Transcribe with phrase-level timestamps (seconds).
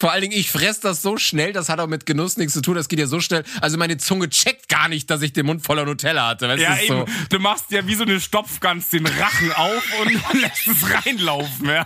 [0.00, 2.62] Vor allen Dingen, ich fress das so schnell, das hat auch mit Genuss nichts zu
[2.62, 3.42] tun, das geht ja so schnell.
[3.60, 6.48] Also meine Zunge checkt gar nicht, dass ich den Mund voller Nutella hatte.
[6.48, 7.06] Weißt Ja, du, eben.
[7.06, 7.06] so.
[7.30, 11.84] Du machst ja wie so eine Stopfgans den Rachen auf und lässt es reinlaufen, ja.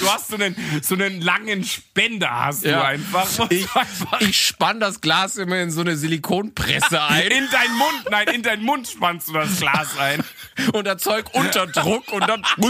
[0.00, 2.84] Du hast so einen, so einen langen Spender, hast du Ja.
[2.84, 3.38] einfach.
[3.38, 7.76] Und Ich, einfach ich spann das Glas immer in so eine Silikonpresse ein in deinen
[7.76, 10.24] Mund, nein, in deinen Mund spannst du das Glas ein.
[10.72, 12.42] und das Zeug unter Druck und dann.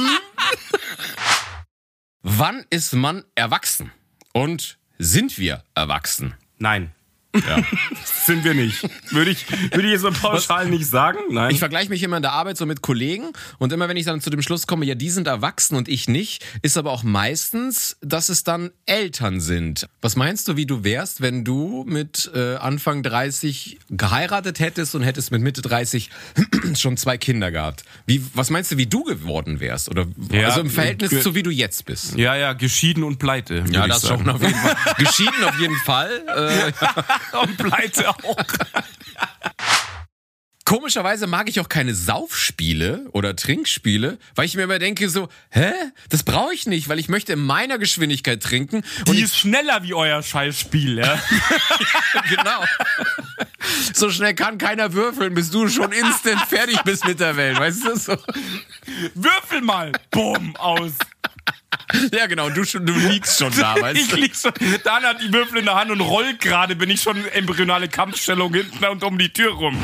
[2.23, 3.93] Wann ist man erwachsen?
[4.39, 6.34] Und sind wir erwachsen?
[6.59, 6.92] Nein.
[7.47, 7.62] Ja.
[8.24, 8.83] Sind wir nicht.
[9.10, 11.19] Würde ich, würde ich jetzt so pauschal nicht sagen.
[11.30, 11.51] Nein.
[11.51, 14.20] Ich vergleiche mich immer in der Arbeit so mit Kollegen und immer wenn ich dann
[14.20, 17.96] zu dem Schluss komme, ja, die sind erwachsen und ich nicht, ist aber auch meistens,
[18.02, 19.87] dass es dann Eltern sind.
[20.02, 25.02] Was meinst du, wie du wärst, wenn du mit äh, Anfang 30 geheiratet hättest und
[25.02, 26.10] hättest mit Mitte 30
[26.74, 27.84] schon zwei Kinder gehabt?
[28.07, 29.88] Wie, was meinst du, wie du geworden wärst?
[29.88, 32.16] Oder Ja, also im Verhältnis zu wie du jetzt bist?
[32.16, 33.65] ja, ja, geschieden und pleite.
[33.70, 34.24] Ja, das sagen.
[34.24, 34.77] schon auf jeden Fall.
[34.98, 36.10] Geschieden auf jeden Fall.
[36.37, 36.73] Äh,
[37.32, 38.37] Und pleite auch.
[40.68, 45.73] Komischerweise mag ich auch keine Saufspiele oder Trinkspiele, weil ich mir immer denke so, hä?
[46.10, 48.85] Das brauche ich nicht, weil ich möchte in meiner Geschwindigkeit trinken.
[49.07, 51.18] Und Die ist schneller wie euer Scheißspiel, ja.
[52.29, 52.65] genau.
[53.95, 57.87] so schnell kann keiner würfeln, bis du schon instant fertig bist mit der Welt, weißt
[57.87, 57.96] du?
[57.96, 58.18] So.
[59.15, 59.92] Würfel mal.
[60.10, 60.92] Bumm, aus.
[62.13, 64.16] Ja, genau, du, du liegst schon da, weißt Ich du?
[64.16, 64.53] lieg schon.
[64.84, 67.88] Dan hat die Würfel in der Hand und rollt gerade, bin ich schon in embryonale
[67.88, 69.76] Kampfstellung hinten und um die Tür rum.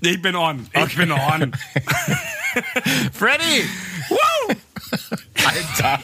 [0.00, 0.66] Ich bin on.
[0.72, 1.52] Ich bin on.
[3.12, 3.68] Freddy!
[5.44, 6.00] Alter.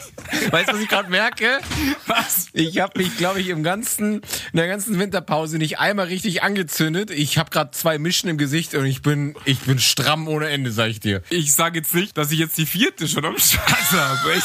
[0.51, 1.59] Weißt du, was ich gerade merke?
[2.07, 2.47] Was?
[2.53, 7.11] Ich habe mich, glaube ich, im ganzen, in der ganzen Winterpause nicht einmal richtig angezündet.
[7.11, 10.71] Ich habe gerade zwei Mischen im Gesicht und ich bin, ich bin stramm ohne Ende,
[10.71, 11.21] sag ich dir.
[11.29, 14.41] Ich sage jetzt nicht, dass ich jetzt die vierte schon am Start habe.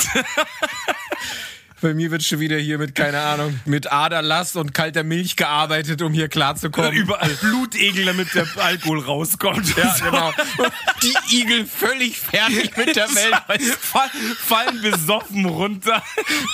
[1.80, 6.00] Bei mir wird schon wieder hier mit, keine Ahnung, mit Aderlass und kalter Milch gearbeitet,
[6.02, 6.92] um hier klarzukommen.
[6.92, 9.76] Überall Blutegel, damit der Alkohol rauskommt.
[9.76, 10.04] Ja, So.
[10.04, 10.28] genau.
[10.58, 13.62] Und die Igel völlig fertig mit der Welt.
[13.80, 14.08] Fall,
[14.38, 16.02] fallen besoffen runter.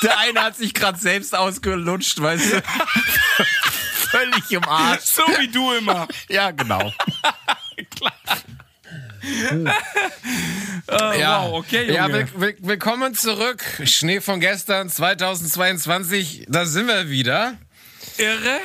[0.03, 2.63] Der eine hat sich gerade selbst ausgelutscht, weißt du?
[4.11, 5.03] Völlig im Arsch.
[5.05, 6.09] So wie du immer.
[6.29, 6.93] Ja, genau.
[9.23, 9.63] Äh,
[10.89, 11.95] Wow, okay, Junge.
[11.95, 13.63] Ja, will, will, willkommen zurück.
[13.85, 16.47] Schnee von gestern, 2022.
[16.49, 17.55] Da sind wir wieder.
[18.17, 18.61] Irre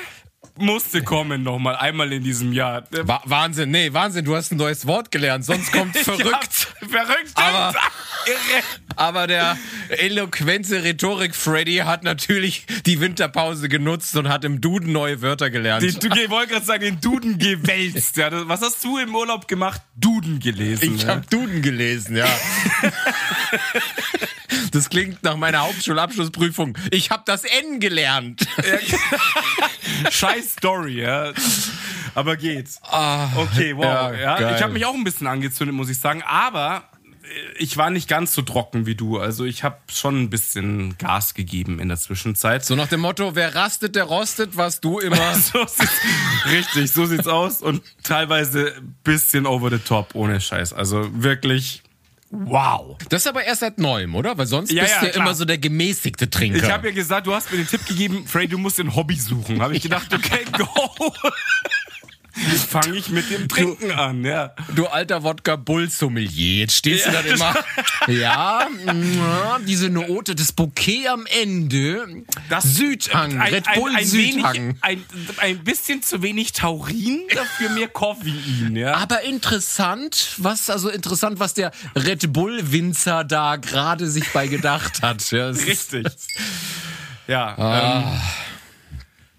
[0.57, 2.81] musste kommen nochmal, einmal in diesem Jahr.
[2.81, 5.45] Der- Wa Wahnsinn, nee, Wahnsinn, du hast ein neues Wort gelernt.
[5.45, 6.67] Sonst kommt verrückt.
[6.81, 7.31] Ja, verrückt.
[7.35, 7.73] Aber-.
[8.97, 9.57] Aber der
[9.89, 15.83] eloquente Rhetorik-Freddy hat natürlich die Winterpause genutzt und hat im Duden neue Wörter gelernt.
[15.83, 18.15] Den, du ich wollte gerade sagen, den Duden gewälzt.
[18.17, 19.81] Ja, das, was hast du im Urlaub gemacht?
[19.97, 20.95] Duden gelesen.
[20.95, 21.09] Ich ja.
[21.09, 22.25] habe Duden gelesen, ja.
[24.75, 26.77] Das klingt nach meiner Hauptschulabschlussprüfung.
[26.91, 28.45] Ich habe das N gelernt.
[30.09, 31.31] Scheiß Story, ja.
[32.13, 32.81] Aber geht's.
[33.37, 33.85] okay, wow.
[33.85, 36.23] ja, Ja, ich habe mich auch ein bisschen angezündet, muss ich sagen.
[36.23, 36.83] Aber
[37.23, 39.17] äh, ich war nicht ganz so trocken wie du.
[39.17, 42.65] Also ich habe schon ein bisschen Gas gegeben in der Zwischenzeit.
[42.65, 45.15] So nach dem Motto, wer rastet, der rostet, was du immer.
[45.35, 45.65] So
[46.49, 50.73] richtig, so sieht's aus und teilweise ein bisschen over the top, ohne Scheiß.
[50.73, 51.81] Also wirklich,
[52.31, 52.97] wow.
[53.09, 54.37] Das ist aber erst seit neuem, oder?
[54.37, 55.25] Weil sonst Ja, bist ja, du ja klar.
[55.25, 56.57] immer so der gemäßigte Trinker.
[56.63, 59.15] Ich habe ja gesagt, du hast mir den Tipp gegeben, Frey, du musst ein Hobby
[59.15, 59.61] suchen.
[59.61, 60.67] Habe ich gedacht, okay, go.
[62.63, 64.53] Fange ich mit dem Trinken an, ja.
[64.75, 66.59] Du alter Wodka-Bull-Sommelier.
[66.59, 67.53] Jetzt stehst du dann immer.
[68.07, 72.05] Ja, mm, diese Note, das Bouquet am Ende.
[72.59, 74.53] Südhang, ein, Red ein, Bull ein, Südhang.
[74.53, 75.05] wenig, ein,
[75.37, 78.93] ein bisschen zu wenig Taurin, dafür mehr Koffein, ja.
[78.95, 85.31] Aber interessant, was, also interessant, was der Red Bull-Winzer da gerade sich bei gedacht hat.
[85.31, 86.05] Ja, Richtig.
[87.27, 87.55] Ja.
[87.57, 88.21] Ähm,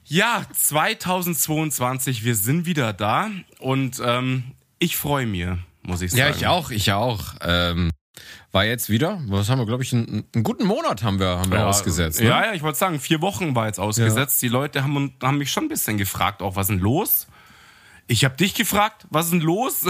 [0.09, 4.45] ja, 2022, wir sind wieder da und ähm,
[4.79, 5.47] ich freue mich,
[5.83, 6.21] muss ich sagen.
[6.21, 7.35] ja, ich auch, ich auch.
[7.41, 7.91] Ähm,
[8.53, 11.51] war jetzt wieder, was haben wir, glaube ich, einen, einen guten Monat haben wir, haben
[11.51, 12.21] wir Ja, ausgesetzt.
[12.21, 12.29] Ne?
[12.29, 14.41] Ja, ja, ich wollte sagen, vier Wochen war jetzt ausgesetzt.
[14.41, 17.27] Die Leute haben, haben mich schon ein bisschen gefragt, auch was ist denn los?
[18.07, 19.85] Ich habe dich gefragt, was ist denn los?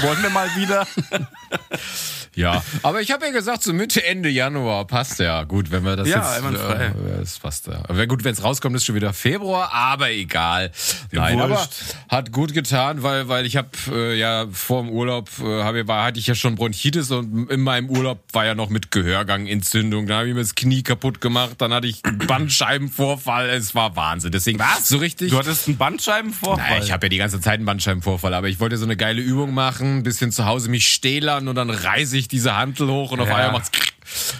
[0.00, 0.86] Wollen wir mal wieder?
[2.36, 5.42] Ja, aber ich habe ja gesagt, so Mitte, Ende Januar passt ja.
[5.42, 6.38] Gut, wenn wir das Ja, jetzt...
[6.38, 6.86] einwandfrei.
[6.86, 7.82] Äh, das passt ja.
[7.88, 10.70] Wäre gut, wenn es rauskommt, ist schon wieder Februar, aber egal.
[11.10, 11.68] Nein, aber
[12.08, 16.04] hat gut getan, weil, weil ich habe äh, ja vor dem Urlaub, äh, hab, war,
[16.04, 20.06] hatte ich ja schon Bronchitis und in meinem Urlaub war ja noch mit Gehörgangentzündung.
[20.06, 23.48] Da habe ich mir das Knie kaputt gemacht, dann hatte ich Bandscheibenvorfall.
[23.50, 24.30] Es war Wahnsinn.
[24.30, 24.88] Deswegen Was?
[24.88, 25.30] so richtig.
[25.30, 26.70] Du hattest einen Bandscheibenvorfall?
[26.70, 29.20] Naja, ich habe ja die ganze Zeit einen Bandscheibenvorfall, aber ich wollte so eine geile
[29.20, 33.12] Übung machen, ein bisschen zu Hause mich stählern und dann reiße ich diese Hantel hoch
[33.12, 33.36] und auf Ja.
[33.36, 33.70] einmal macht's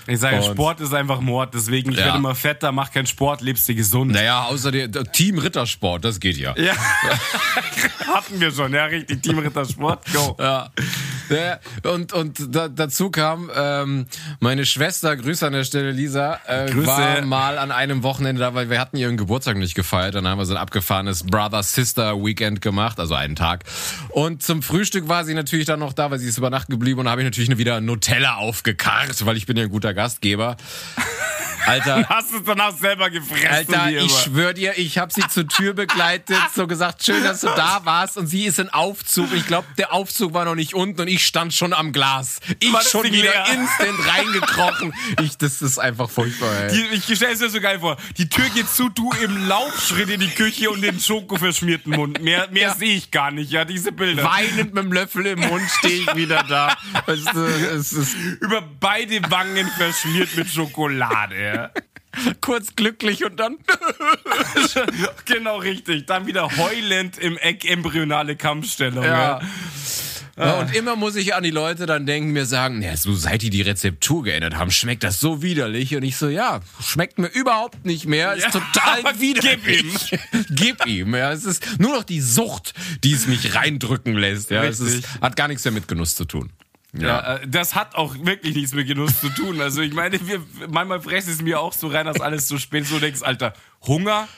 [0.06, 2.06] Ich sage, Und- Sport ist einfach Mord, deswegen, ich Ja.
[2.06, 4.12] werde immer fetter, mach keinen Sport, lebst du gesund.
[4.12, 6.54] Naja, außer der, der Team Rittersport, das geht ja.
[6.56, 6.74] Ja.
[8.14, 9.22] Hatten wir schon, ja, richtig.
[9.22, 10.36] Team Rittersport, go.
[10.38, 10.70] Ja.
[11.30, 11.60] Ja,
[11.92, 14.06] und und da, dazu kam ähm,
[14.40, 16.86] meine Schwester, Grüße an der Stelle, Lisa, äh, Grüße.
[16.88, 20.16] war mal an einem Wochenende da, weil wir hatten ihren Geburtstag nicht gefeiert.
[20.16, 23.62] Dann haben wir so ein abgefahrenes Brother-Sister-Weekend gemacht, also einen Tag.
[24.08, 26.98] Und zum Frühstück war sie natürlich dann noch da, weil sie ist über Nacht geblieben
[26.98, 30.56] und da habe ich natürlich wieder Nutella aufgekarrt, weil ich bin ein guter Gastgeber.
[31.66, 35.74] Alter, Hast es danach selber gefressen, Alter, ich schwöre dir, ich habe sie zur Tür
[35.74, 38.16] begleitet, so gesagt, schön, dass du da warst.
[38.16, 39.28] Und sie ist in Aufzug.
[39.34, 42.40] Ich glaube, der Aufzug war noch nicht unten und ich stand schon am Glas.
[42.60, 43.44] Ich War schon wieder leer?
[43.52, 44.92] instant reingekrochen.
[45.22, 46.72] Ich, das ist einfach furchtbar, ey.
[46.72, 47.96] Die, ich stelle es mir so geil vor.
[48.16, 52.20] Die Tür geht zu, du im Laufschritt in die Küche und den schokoverschmierten Mund.
[52.22, 52.74] Mehr, mehr Ja.
[52.74, 54.24] sehe ich gar nicht, ja, diese Bilder.
[54.24, 56.76] Weinend mit dem Löffel im Mund stehe ich wieder da.
[57.06, 61.49] Weißt du, es ist Über beide Wangen verschmiert mit Schokolade.
[61.54, 61.70] Ja.
[62.40, 63.58] kurz glücklich und dann.
[65.24, 66.06] genau richtig.
[66.06, 69.04] Dann wieder heulend im Eck embryonale Kampfstellung.
[69.04, 69.40] Ja.
[69.40, 69.40] Ja.
[70.40, 73.42] Ja, und immer muss ich an die Leute dann denken, mir sagen, ja, so seit
[73.42, 75.94] die die Rezeptur geändert haben, schmeckt das so widerlich.
[75.96, 80.18] Und ich so, ja, schmeckt mir überhaupt nicht mehr, ist Ja, total widerlich.
[80.50, 81.14] Gib ihm.
[81.14, 82.72] Ja, es ist nur noch die Sucht,
[83.04, 84.50] die es mich reindrücken lässt.
[84.50, 86.50] Ja, es ist, hat gar nichts mehr mit Genuss zu tun.
[86.92, 89.60] Ja, äh, das hat auch wirklich nichts mit Genuss zu tun.
[89.60, 92.86] Also ich meine, wir, manchmal fresse es mir auch so rein, dass alles so spät
[92.86, 93.54] so denkst, Alter,
[93.86, 94.28] Hunger,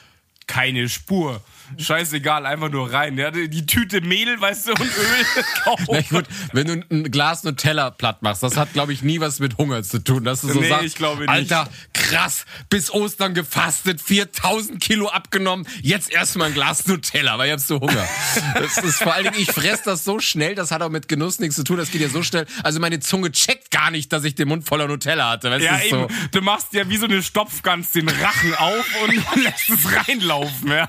[0.46, 1.40] keine Spur.
[1.78, 3.16] Scheißegal, einfach nur rein.
[3.18, 5.86] Ja, die Tüte Mehl, weißt du, und Öl kaufen.
[5.90, 9.38] Na gut, wenn du ein Glas Nutella platt machst, das hat, glaube ich, nie was
[9.38, 10.24] mit Hunger zu tun.
[10.24, 11.28] Dass du so Nee, sagst, ich glaube nicht.
[11.30, 17.52] Alter, krass, bis Ostern gefastet, 4000 Kilo abgenommen, jetzt erstmal ein Glas Nutella, weil ich
[17.52, 18.06] hab so Hunger.
[18.54, 21.38] Das ist vor allen Dingen, ich fress das so schnell, das hat auch mit Genuss
[21.38, 22.46] nichts zu tun, das geht ja so schnell.
[22.62, 25.50] Also meine Zunge checkt gar nicht, dass ich den Mund voller Nutella hatte.
[25.50, 26.08] Weißt Ja, du, eben.
[26.08, 26.08] so.
[26.32, 30.88] Du machst ja wie so eine Stopfgans den Rachen auf und lässt es reinlaufen, ja.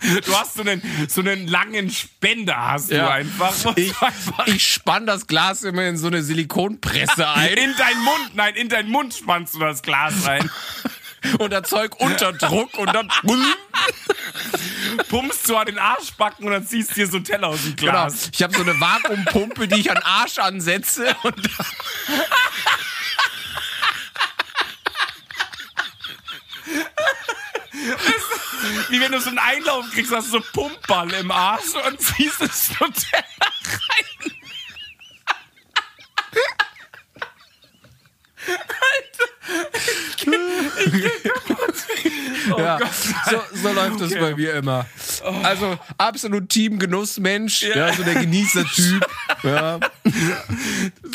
[0.00, 3.10] Du hast so einen, so einen langen Spender, hast du Ja.
[3.10, 3.54] einfach.
[3.76, 3.92] Ich,
[4.46, 8.68] ich spann das Glas immer in so eine Silikonpresse ein in deinen Mund, nein, in
[8.68, 10.48] deinen Mund spannst du das Glas rein.
[11.38, 13.10] und erzeug unter Druck und dann
[15.08, 17.92] pumpst du an den Arschbacken und dann ziehst dir so Teller aus dem Genau.
[17.92, 18.30] Glas.
[18.32, 21.36] Ich habe so eine Vakuumpumpe, die ich an den Arsch ansetze und
[28.88, 32.40] Wie wenn du so einen Einlauf kriegst, hast du so Pumpball im Arsch und ziehst
[32.40, 34.32] das Nutella rein.
[42.58, 42.88] ja, Gott.
[43.30, 44.20] so, so läuft es Okay.
[44.20, 44.86] bei mir immer.
[45.42, 47.92] Also absolut Teamgenussmensch, ja.
[47.92, 49.06] so der Genießertyp.
[49.42, 49.78] ja.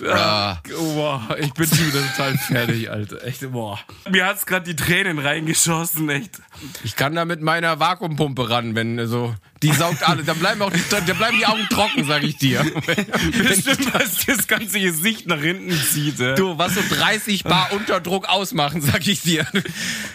[0.03, 0.61] ja.
[0.77, 3.23] Oh, wow, ich bin schon wieder total fertig, Alter.
[3.23, 3.79] Echt, boah.
[4.09, 6.41] Mir hat's gerade die Tränen reingeschossen, echt.
[6.83, 9.33] Ich kann da mit meiner Vakuumpumpe ran, wenn so
[9.63, 12.63] die saugt alle, da bleiben auch die, da bleiben die Augen trocken, sag ich dir.
[12.85, 16.19] Bestimmt, es das ganze Gesicht nach hinten zieht.
[16.19, 16.35] ey.
[16.35, 19.45] Du, was so 30 Bar Unterdruck ausmachen, sag ich dir.
[19.51, 19.61] Du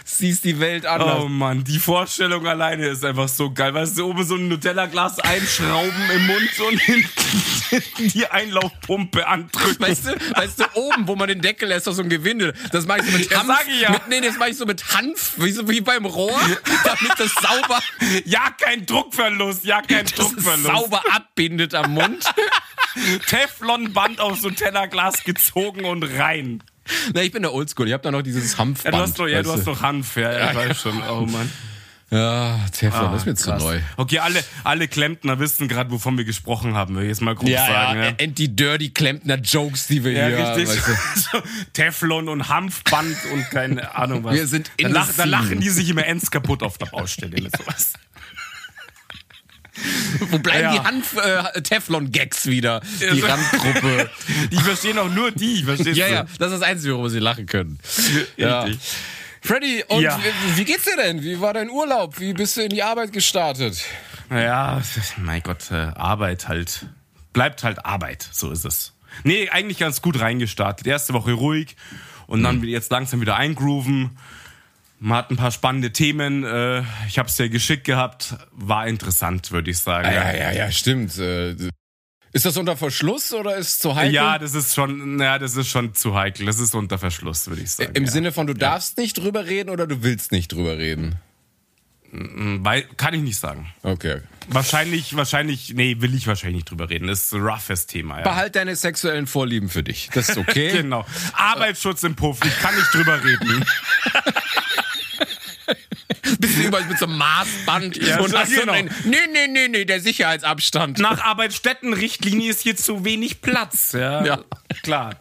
[0.04, 1.20] siehst die Welt anders.
[1.20, 3.72] Oh Mann, die Vorstellung alleine ist einfach so geil.
[3.75, 9.79] Weißt du, oben so ein Nutella-Glas einschrauben im Mund und hinten die Einlaufpumpe andrücken.
[9.79, 12.55] Weißt du, weißt du, oben, wo man den Deckel lässt, ist so ein Gewindel.
[12.72, 13.46] Das mache ich so mit Hanf.
[13.46, 13.91] sag ich ja.
[13.91, 16.38] Mit, nee, das mache ich so mit Hanf, wie, so, wie beim Rohr,
[16.84, 17.81] damit das sauber,
[18.24, 18.86] Ja, kein
[19.38, 20.64] Druckverlust, ja, kein das Druckverlust.
[20.66, 22.24] sauber abbindet am Mund.
[23.28, 26.62] Teflonband aufs Nutella-Glas gezogen und rein.
[27.14, 27.86] Na, ich bin der Oldschool.
[27.88, 28.94] Ich habe da noch dieses Hanfband.
[28.94, 31.02] Ja, du hast doch, ja, du hast doch Hanf, ja, ich weiß schon.
[31.08, 31.50] Oh Mann.
[32.08, 33.81] Ja, Teflon, das ist mir zu neu.
[33.96, 37.48] Okay, alle, alle Klempner wissen gerade, wovon wir gesprochen haben, will ich jetzt mal grob
[37.48, 37.98] Ja, sagen.
[37.98, 40.69] ja, Ja, die dirty Klempner-Jokes, die wir Ja, hier richtig.
[40.86, 41.43] weißt du.
[41.72, 44.34] Teflon und Hanfband und keine Ahnung was.
[44.34, 46.86] Wir sind da, in lach, the da lachen die sich immer ends kaputt auf der
[46.86, 47.94] Baustelle mit sowas.
[50.31, 50.72] Wo bleiben Ja.
[50.72, 52.81] die Hanf-Teflon-Gags wieder?
[53.00, 54.10] Die Randgruppe.
[54.50, 56.14] Die verstehen auch nur die, verstehst ja, du?
[56.14, 57.78] ja, das ist das Einzige, worüber sie lachen können.
[58.36, 58.62] Ja.
[58.62, 58.81] Richtig.
[59.40, 60.19] Freddy, und Ja.
[60.55, 61.22] wie, wie geht's dir denn?
[61.22, 62.19] Wie war dein Urlaub?
[62.19, 63.84] Wie bist du in die Arbeit gestartet?
[64.28, 64.82] Naja,
[65.19, 66.86] mein Gott, äh, Arbeit halt.
[67.32, 68.94] Bleibt halt Arbeit, so ist es.
[69.22, 70.86] Nee, eigentlich ganz gut reingestartet.
[70.86, 71.76] Erste Woche ruhig
[72.26, 74.16] und dann jetzt langsam wieder eingrooven.
[74.98, 76.44] Man hat ein paar spannende Themen.
[76.44, 78.34] Äh, ich habe es dir geschickt gehabt.
[78.53, 80.10] War interessant, würde ich sagen.
[80.10, 81.19] Ja, ja, ja, stimmt.
[81.19, 81.55] Äh,
[82.32, 84.15] Ist das unter Verschluss oder ist es zu heikel?
[84.15, 86.46] Ja, das ist schon, ja, das ist schon zu heikel.
[86.46, 87.93] Das ist unter Verschluss, würde ich sagen.
[87.94, 88.10] Im ja.
[88.10, 91.17] Sinne von, du darfst nicht drüber reden oder du willst nicht drüber reden?
[92.12, 93.67] Weil, kann ich nicht sagen.
[93.82, 94.20] Okay.
[94.48, 97.08] Wahrscheinlich, wahrscheinlich, nee, will ich wahrscheinlich nicht drüber reden.
[97.08, 98.22] Das ist ein roughes Thema, ja.
[98.22, 100.08] Behalt deine sexuellen Vorlieben für dich.
[100.15, 100.70] Das ist okay.
[100.76, 101.05] Genau.
[101.34, 103.65] Arbeitsschutz im Puff, ich kann nicht drüber reden.
[106.40, 108.72] Bist du überall mit so einem Maßband Ja, und so- hast so genau.
[108.72, 110.98] einen, nee, nee, nee, nee, der Sicherheitsabstand.
[110.98, 114.24] Nach Arbeitsstättenrichtlinie ist hier zu wenig Platz, ja.
[114.24, 114.38] Ja.
[114.82, 115.16] Klar.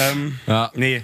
[0.00, 0.70] Ähm, Ja.
[0.74, 1.02] Nee.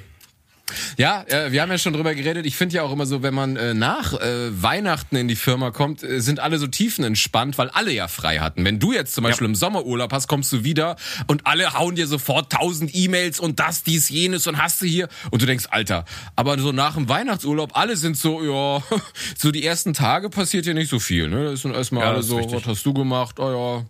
[0.96, 2.44] Ja, äh, wir haben ja schon drüber geredet.
[2.44, 5.70] Ich finde ja auch immer so, wenn man äh, nach äh, Weihnachten in die Firma
[5.70, 8.64] kommt, äh, sind alle so tiefenentspannt, weil alle ja frei hatten.
[8.64, 10.96] Wenn du jetzt zum Beispiel im Sommerurlaub hast, kommst du wieder
[11.28, 15.08] und alle hauen dir sofort tausend E-Mails und das, dies, jenes und hast du hier
[15.30, 16.04] und du denkst, Alter,
[16.34, 18.82] aber so nach dem Weihnachtsurlaub, alle sind so, ja,
[19.38, 21.28] so die ersten Tage passiert hier nicht so viel.
[21.28, 21.44] Ne?
[21.44, 22.56] Da ist dann erstmal Ja, alle so, richtig.
[22.56, 23.38] was hast du gemacht?
[23.38, 23.84] Oh ja.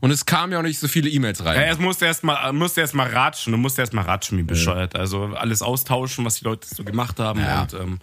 [0.00, 1.60] Und es kamen ja auch nicht so viele E-Mails rein.
[1.60, 3.52] Ja, es musste erst mal, musste erst mal ratschen.
[3.52, 4.96] Du musst erst mal ratschen, wie bescheuert.
[4.96, 7.40] Also alles austauschen, was die Leute so gemacht haben.
[7.40, 7.62] Ja.
[7.62, 7.98] Und ähm,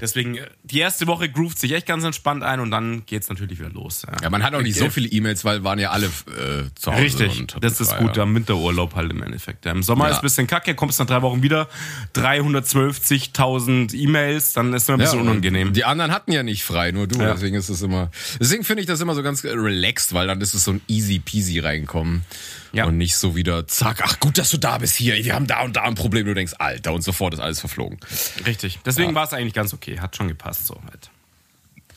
[0.00, 3.58] deswegen, äh, die erste Woche groovt sich echt ganz entspannt ein und dann geht's natürlich
[3.58, 4.02] wieder los.
[4.06, 6.92] Ja, Ja, man hat auch nicht so viele E-Mails, weil waren ja alle äh, zu
[6.92, 7.02] Hause.
[7.02, 8.22] Richtig, das ist frei, gut ja.
[8.22, 9.64] am Winterurlaub halt im Endeffekt.
[9.64, 10.12] Ja, Im Sommer Ja.
[10.12, 11.68] ist ein bisschen kacke, kommst nach drei Wochen wieder,
[12.14, 15.72] 312.000 E-Mails, dann ist es ein bisschen unangenehm.
[15.72, 17.18] Die anderen hatten ja nicht frei, nur du.
[17.18, 18.10] Deswegen ist es immer.
[18.40, 21.18] Deswegen finde ich das immer so ganz relaxed, weil dann ist es so ein easy
[21.18, 22.24] peasy reinkommen.
[22.72, 22.84] Ja.
[22.84, 25.14] Und nicht so wieder, zack, ach gut, dass du da bist hier.
[25.24, 26.26] Wir haben da und da ein Problem.
[26.26, 27.98] Du denkst, Alter, und sofort ist alles verflogen.
[28.46, 28.78] Richtig.
[28.84, 31.10] Deswegen war es eigentlich ganz okay, hat schon gepasst so halt.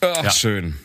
[0.00, 0.30] Ach, Ja.
[0.30, 0.76] schön.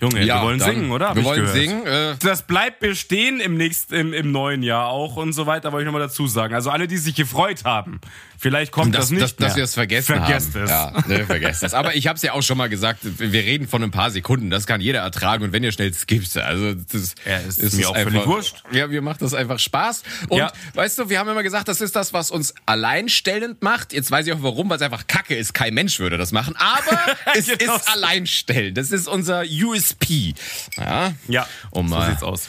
[0.00, 1.10] Junge, Ja, wir wollen singen, oder?
[1.10, 1.56] Hab wir wollen gehört.
[1.56, 2.16] singen, äh.
[2.18, 5.86] das bleibt bestehen im nächsten, im, im neuen Jahr auch und so weiter, wollte ich
[5.86, 6.52] nochmal dazu sagen.
[6.52, 8.00] Also alle, die sich gefreut haben,
[8.44, 9.48] vielleicht kommt das, Dass, nicht dass, mehr.
[9.48, 10.64] dass wir es vergessen Vergesst haben.
[10.64, 10.70] es.
[10.70, 11.72] Ja, ne, vergesst es.
[11.72, 14.50] Aber ich habe es ja auch schon mal gesagt, wir reden von ein paar Sekunden.
[14.50, 15.44] Das kann jeder ertragen.
[15.44, 18.62] Und wenn ihr schnell skippt, also das Ja, ist mir auch völlig wurscht.
[18.70, 20.02] Ja, mir macht das einfach Spaß.
[20.28, 20.52] Und Ja.
[20.74, 23.94] weißt du, wir haben immer gesagt, das ist das, was uns alleinstellend macht.
[23.94, 25.54] Jetzt weiß ich auch warum, weil es einfach Kacke ist.
[25.54, 26.54] Kein Mensch würde das machen.
[26.58, 26.98] Aber
[27.34, 27.76] es Genau.
[27.76, 28.76] ist alleinstellend.
[28.76, 30.34] Das ist unser USP.
[30.76, 32.42] Ja, Ja, um so sieht's aus.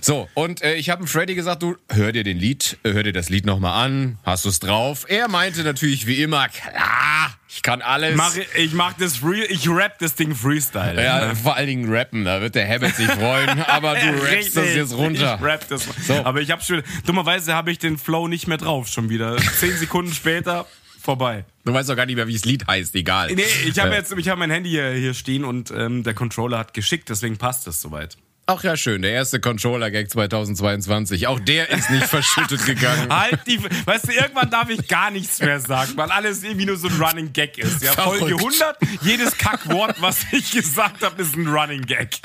[0.00, 3.28] So, und äh, ich habe Freddy gesagt, du hör dir den Lied, hör dir das
[3.30, 5.06] Lied nochmal an, hast du es drauf?
[5.08, 8.16] Er meinte natürlich wie immer, klar, ich kann alles.
[8.16, 11.02] Mach, ich mach das free, ich rap das Ding Freestyle.
[11.02, 14.74] ja, vor allen Dingen rappen, da wird der Habit sich freuen, aber du rappst das
[14.74, 15.36] jetzt runter.
[15.40, 15.86] Ich rap das.
[16.06, 16.14] So.
[16.24, 19.36] Aber ich habe schon, dummerweise habe ich den Flow nicht mehr drauf schon wieder.
[19.58, 20.66] Zehn Sekunden später,
[21.00, 21.44] vorbei.
[21.64, 23.32] Du weißt doch gar nicht mehr, wie das Lied heißt, egal.
[23.34, 26.58] Nee, ich habe jetzt, ich habe mein Handy hier, hier stehen und ähm, der Controller
[26.58, 28.16] hat geschickt, deswegen passt es soweit.
[28.46, 31.28] Ach ja, schön, der erste Controller-Gag 2022.
[31.28, 33.08] Auch der ist nicht verschüttet gegangen.
[33.16, 36.76] Halt die, weißt du, irgendwann darf ich gar nichts mehr sagen, weil alles irgendwie nur
[36.76, 37.82] so ein Running Gag ist.
[37.82, 38.60] Ja, Folge Verrückt.
[38.60, 42.20] 100, jedes Kackwort, was ich gesagt habe, ist ein Running Gag.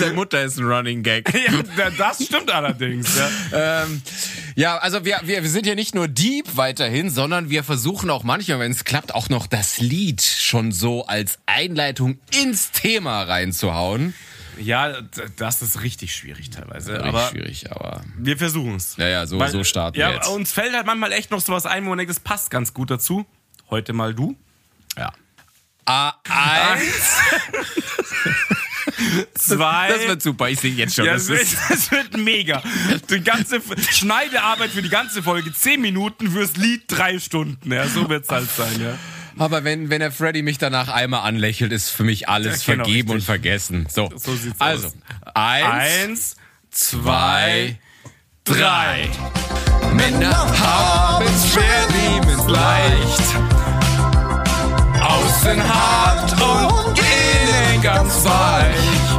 [0.00, 1.32] Der Mutter ist ein Running Gag.
[1.76, 3.16] Ja, das stimmt allerdings.
[3.16, 3.84] Ja.
[3.84, 4.02] Ähm,
[4.56, 8.24] ja, also wir, wir, wir sind ja nicht nur deep weiterhin, sondern wir versuchen auch
[8.24, 14.14] manchmal, wenn es klappt, auch noch das Lied schon so als Einleitung ins Thema reinzuhauen.
[14.58, 15.00] Ja,
[15.36, 16.92] das ist richtig schwierig teilweise.
[16.92, 18.96] Richtig aber schwierig, aber wir versuchen es.
[18.96, 20.28] Ja, ja, so- so starten ja, wir jetzt.
[20.28, 22.90] Uns fällt halt manchmal echt noch sowas ein, wo man denkt, das passt ganz gut
[22.90, 23.26] dazu.
[23.70, 24.36] Heute mal du.
[24.96, 25.12] ja.
[25.86, 26.78] A1,
[29.34, 29.88] Zwei.
[29.88, 31.04] das wird super, ich sehe jetzt schon.
[31.06, 32.62] ja, das ist, wird, das wird mega.
[33.08, 37.72] Die ganze Schneidearbeit für die ganze Folge 10 Minuten, fürs Lied 3 Stunden.
[37.72, 38.98] Ja, so wird's halt sein, ja.
[39.38, 42.84] Aber wenn, wenn der Freddy mich danach einmal anlächelt, ist für mich alles Ja, genau,
[42.84, 43.26] vergeben und richtig.
[43.26, 43.86] vergessen.
[43.90, 44.94] So, So sieht's also, aus.
[45.34, 45.66] Eins,
[46.08, 46.36] Eins,
[46.70, 47.78] zwei,
[48.44, 49.08] drei.
[49.92, 53.34] Männer haben's schwer, lieben's leicht.
[55.00, 59.10] Außen hart und innen ganz weich.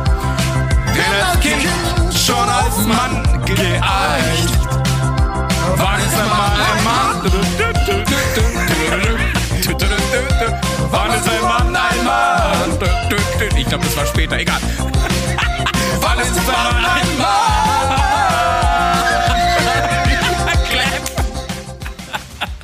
[0.96, 4.60] Denn als Kind schon als Mann geeicht.
[5.76, 7.32] Wann ist einmal ein Mann?
[10.92, 12.80] Wann ist ein Mann ein Mann?
[13.58, 14.60] Ich glaube, das war später, egal.
[16.02, 17.42] Wann ist ein Mann ein Mann?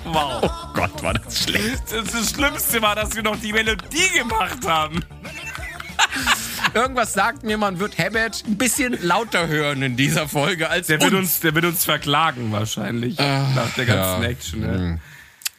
[0.13, 0.39] wow.
[0.43, 1.83] Oh Gott, war das schlecht.
[1.91, 5.03] Das, das Schlimmste war, dass wir noch die Melodie gemacht haben.
[6.73, 10.99] Irgendwas sagt mir, man wird Herbert ein bisschen lauter hören in dieser Folge als Der
[11.01, 11.21] wird uns.
[11.21, 13.17] uns, der wird uns verklagen wahrscheinlich.
[13.17, 14.29] nach der ganzen ja.
[14.29, 14.59] Action.
[14.59, 14.99] Ne?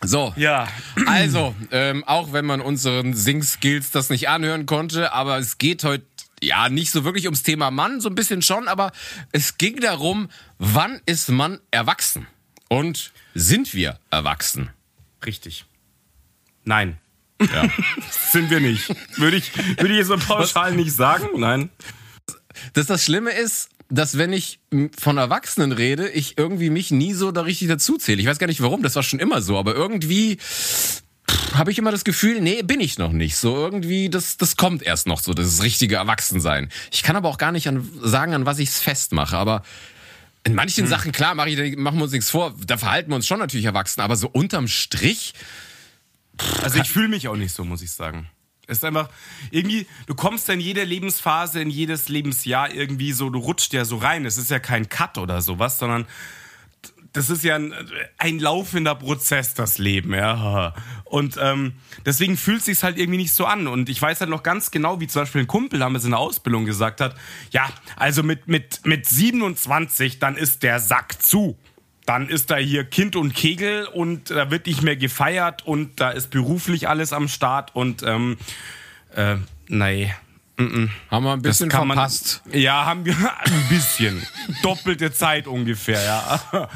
[0.02, 0.68] So, Ja.
[1.06, 6.04] also, ähm, auch wenn man unseren Sing-Skills das nicht anhören konnte, aber es geht heute
[6.40, 8.92] ja nicht so wirklich ums Thema Mann, so ein bisschen schon, aber
[9.32, 10.28] es ging darum,
[10.58, 12.26] wann ist man erwachsen?
[12.68, 14.70] Und sind wir erwachsen?
[15.26, 15.64] Richtig.
[16.64, 16.98] Nein.
[17.40, 17.64] Ja.
[18.30, 18.94] Sind wir nicht.
[19.18, 21.28] Würde ich, würde ich jetzt so pauschal nicht sagen.
[21.40, 21.70] Nein.
[22.74, 24.60] Dass das Schlimme ist, dass wenn ich
[24.98, 28.20] von Erwachsenen rede, ich irgendwie mich nie so da richtig dazu zähle.
[28.20, 30.38] Ich weiß gar nicht warum, das war schon immer so, aber irgendwie
[31.54, 33.36] habe ich immer das Gefühl, nee, bin ich noch nicht.
[33.36, 36.68] So irgendwie, das, das kommt erst noch so, das richtige Erwachsensein.
[36.90, 39.62] Ich kann aber auch gar nicht an, sagen, an was ich es festmache, aber
[40.44, 40.90] in manchen hm.
[40.90, 43.66] Sachen, klar, mach ich, machen wir uns nichts vor, da verhalten wir uns schon natürlich
[43.66, 45.34] erwachsen, aber so unterm Strich
[46.62, 48.28] also ich fühle mich auch nicht so, muss ich sagen.
[48.68, 49.08] Es ist einfach
[49.50, 53.96] irgendwie, du kommst in jede Lebensphase, in jedes Lebensjahr irgendwie so, du rutscht ja so
[53.96, 54.26] rein.
[54.26, 56.06] Es ist ja kein Cut oder sowas, sondern
[57.14, 57.74] das ist ja ein,
[58.18, 60.74] ein laufender Prozess, das Leben, ja.
[61.04, 61.72] Und ähm,
[62.04, 63.66] deswegen fühlt es sich halt irgendwie nicht so an.
[63.66, 66.20] Und ich weiß halt noch ganz genau, wie zum Beispiel ein Kumpel damals in der
[66.20, 67.16] Ausbildung gesagt hat,
[67.50, 71.58] ja, also mit, mit, mit 27, dann ist der Sack zu
[72.08, 76.08] dann ist da hier Kind und Kegel und da wird nicht mehr gefeiert und da
[76.08, 78.38] ist beruflich alles am Start und ähm,
[79.14, 79.36] äh,
[79.68, 80.14] nee.
[80.56, 80.90] Haben
[81.24, 82.42] wir ein bisschen verpasst.
[82.46, 84.26] Man, ja, haben wir ein bisschen.
[84.62, 86.68] Doppelte Zeit ungefähr, ja.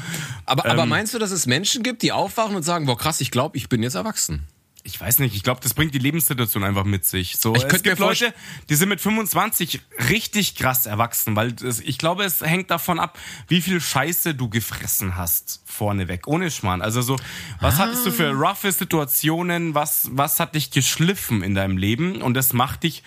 [0.45, 3.19] Aber, aber ähm, meinst du, dass es Menschen gibt, die aufwachen und sagen, boah krass,
[3.19, 4.47] ich glaube, ich bin jetzt erwachsen?
[4.85, 7.37] Ich weiß nicht, ich glaube, das bringt die Lebenssituation einfach mit sich.
[7.37, 8.33] So, ich es gibt Leute,
[8.69, 13.17] die sind mit 25 richtig krass erwachsen, weil das, ich glaube, es hängt davon ab,
[13.47, 16.81] wie viel Scheiße du gefressen hast vorneweg, ohne Schmarrn.
[16.81, 17.15] Also so,
[17.61, 17.79] was ah.
[17.79, 22.51] hattest du für roughe Situationen, was, was hat dich geschliffen in deinem Leben und das
[22.51, 23.03] macht dich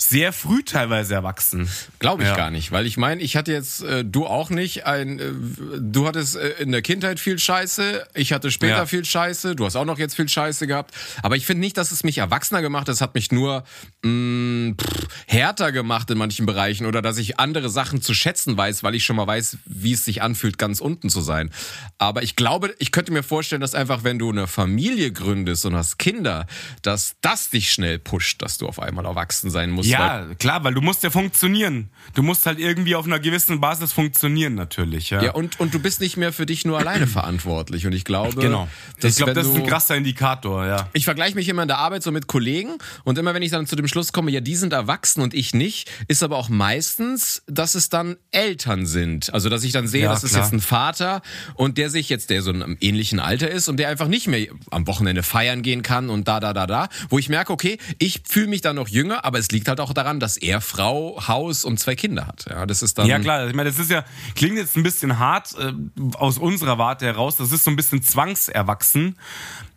[0.00, 1.68] sehr früh teilweise erwachsen.
[1.98, 2.36] Glaube ich ja.
[2.36, 5.32] gar nicht, weil ich meine, ich hatte jetzt, äh, du auch nicht, ein, äh,
[5.80, 8.86] du hattest äh, in der Kindheit viel Scheiße, ich hatte später ja.
[8.86, 11.90] viel Scheiße, du hast auch noch jetzt viel Scheiße gehabt, aber ich finde nicht, dass
[11.90, 13.64] es mich erwachsener gemacht hat, es hat mich nur
[14.04, 18.56] mh, mm, pff, härter gemacht in manchen Bereichen oder dass ich andere Sachen zu schätzen
[18.56, 21.50] weiß, weil ich schon mal weiß, wie es sich anfühlt, ganz unten zu sein.
[21.98, 25.74] Aber ich glaube, ich könnte mir vorstellen, dass einfach, wenn du eine Familie gründest und
[25.74, 26.46] hast Kinder,
[26.82, 30.74] dass das dich schnell pusht, dass du auf einmal erwachsen sein musst ja, klar, weil
[30.74, 31.90] du musst ja funktionieren.
[32.14, 35.10] Du musst halt irgendwie auf einer gewissen Basis funktionieren, natürlich.
[35.10, 37.86] Ja, ja und, und du bist nicht mehr für dich nur alleine verantwortlich.
[37.86, 38.68] Und ich glaube, genau.
[39.02, 40.88] ich glaube, das ist ein krasser Indikator, ja.
[40.92, 43.66] Ich vergleiche mich immer in der Arbeit so mit Kollegen und immer wenn ich dann
[43.66, 47.42] zu dem Schluss komme, ja, die sind erwachsen und ich nicht, ist aber auch meistens,
[47.46, 49.32] dass es dann Eltern sind.
[49.32, 51.22] Also, dass ich dann sehe, ja, das ist jetzt ein Vater
[51.54, 54.48] und der sich jetzt, der so einem ähnlichen Alter ist und der einfach nicht mehr
[54.70, 58.22] am Wochenende feiern gehen kann und da, da, da, da, wo ich merke, okay, ich
[58.26, 61.64] fühle mich dann noch jünger, aber es liegt halt auch daran, dass er Frau, Haus
[61.64, 62.46] und zwei Kinder hat.
[62.48, 63.06] Ja, das ist dann.
[63.06, 63.48] Ja, klar.
[63.48, 65.72] Ich meine, das ist ja, klingt jetzt ein bisschen hart äh,
[66.14, 67.36] aus unserer Warte heraus.
[67.36, 69.16] Das ist so ein bisschen zwangserwachsen.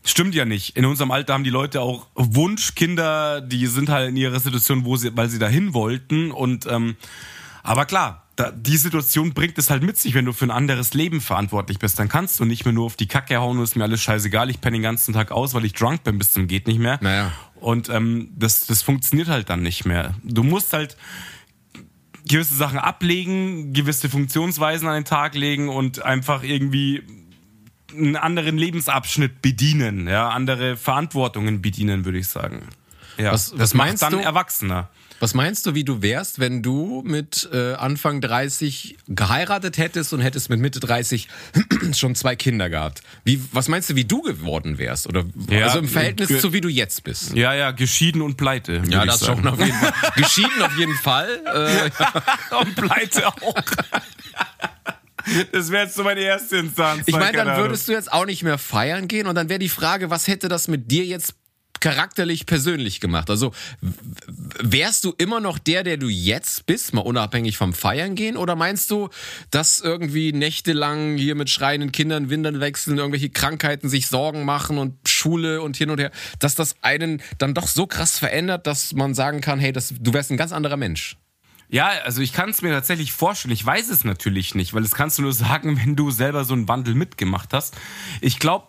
[0.04, 0.76] Stimmt ja nicht.
[0.76, 4.98] In unserem Alter haben die Leute auch Wunschkinder, die sind halt in ihrer Situation, wo
[4.98, 6.32] sie, weil sie dahin wollten.
[6.32, 6.96] Und ähm,
[7.64, 10.94] aber klar, da, die Situation bringt es halt mit sich, wenn du für ein anderes
[10.94, 12.00] Leben verantwortlich bist.
[12.00, 14.50] Dann kannst du nicht mehr nur auf die Kacke hauen und ist mir alles scheißegal.
[14.50, 16.98] Ich penne den ganzen Tag aus, weil ich drunk bin bis zum geht nicht mehr.
[17.02, 17.32] Naja.
[17.56, 20.16] Und ähm, das, das funktioniert halt dann nicht mehr.
[20.24, 20.98] Du musst halt
[22.28, 27.04] gewisse Sachen ablegen, gewisse Funktionsweisen an den Tag legen und einfach irgendwie
[27.96, 32.70] einen anderen Lebensabschnitt bedienen, ja, andere Verantwortungen bedienen, würde ich sagen.
[33.18, 34.20] Ja, was, was das meinst dann du?
[34.20, 34.90] Erwachsener.
[35.22, 40.20] Was meinst du, wie du wärst, wenn du mit äh, Anfang 30 geheiratet hättest und
[40.20, 41.28] hättest mit Mitte 30
[41.96, 43.04] schon zwei Kinder gehabt?
[43.24, 45.06] Wie, was meinst du, wie du geworden wärst?
[45.06, 47.36] Oder ja, also im Verhältnis zu wie du jetzt bist?
[47.36, 48.82] Ja, ja, geschieden und pleite.
[48.90, 49.94] Ja, das schon auf jeden Fall.
[50.16, 51.30] geschieden auf jeden Fall.
[51.46, 53.62] Äh, und pleite auch.
[55.52, 57.04] Das wäre jetzt so meine erste Instanz.
[57.06, 59.70] Ich meine, dann würdest du jetzt auch nicht mehr feiern gehen und dann wäre die
[59.70, 61.36] Frage, was hätte das mit dir jetzt
[61.82, 63.30] charakterlich persönlich gemacht?
[63.30, 63.54] Also
[64.62, 68.38] wärst du immer noch der, der du jetzt bist, mal unabhängig vom Feiern gehen?
[68.38, 69.10] Oder meinst du,
[69.50, 75.08] dass irgendwie nächtelang hier mit schreienden Kindern Windern wechseln, irgendwelche Krankheiten sich Sorgen machen und
[75.08, 79.14] Schule und hin und her, dass das einen dann doch so krass verändert, dass man
[79.14, 81.18] sagen kann, hey, das, du wärst ein ganz anderer Mensch?
[81.70, 83.54] Ja, also ich kann es mir tatsächlich vorstellen.
[83.54, 86.54] Ich weiß es natürlich nicht, weil das kannst du nur sagen, wenn du selber so
[86.54, 87.76] einen Wandel mitgemacht hast.
[88.20, 88.68] Ich glaube,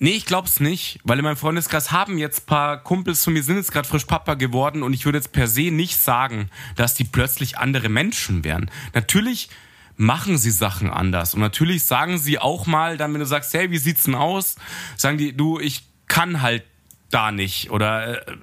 [0.00, 3.56] Nee, ich glaub's nicht, weil in meinem Freundeskreis haben jetzt paar Kumpels zu mir sind
[3.56, 7.02] jetzt gerade frisch Papa geworden und ich würde jetzt per se nicht sagen, dass die
[7.02, 8.70] plötzlich andere Menschen wären.
[8.94, 9.48] Natürlich
[9.96, 13.72] machen sie Sachen anders und natürlich sagen sie auch mal, dann wenn du sagst, hey,
[13.72, 14.54] wie sieht's denn aus,
[14.96, 16.62] sagen die, du, ich kann halt
[17.10, 18.36] da nicht oder äh,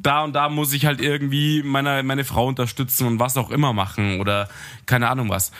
[0.00, 3.74] da und da muss ich halt irgendwie meine meine Frau unterstützen und was auch immer
[3.74, 4.48] machen oder
[4.86, 5.52] keine Ahnung was.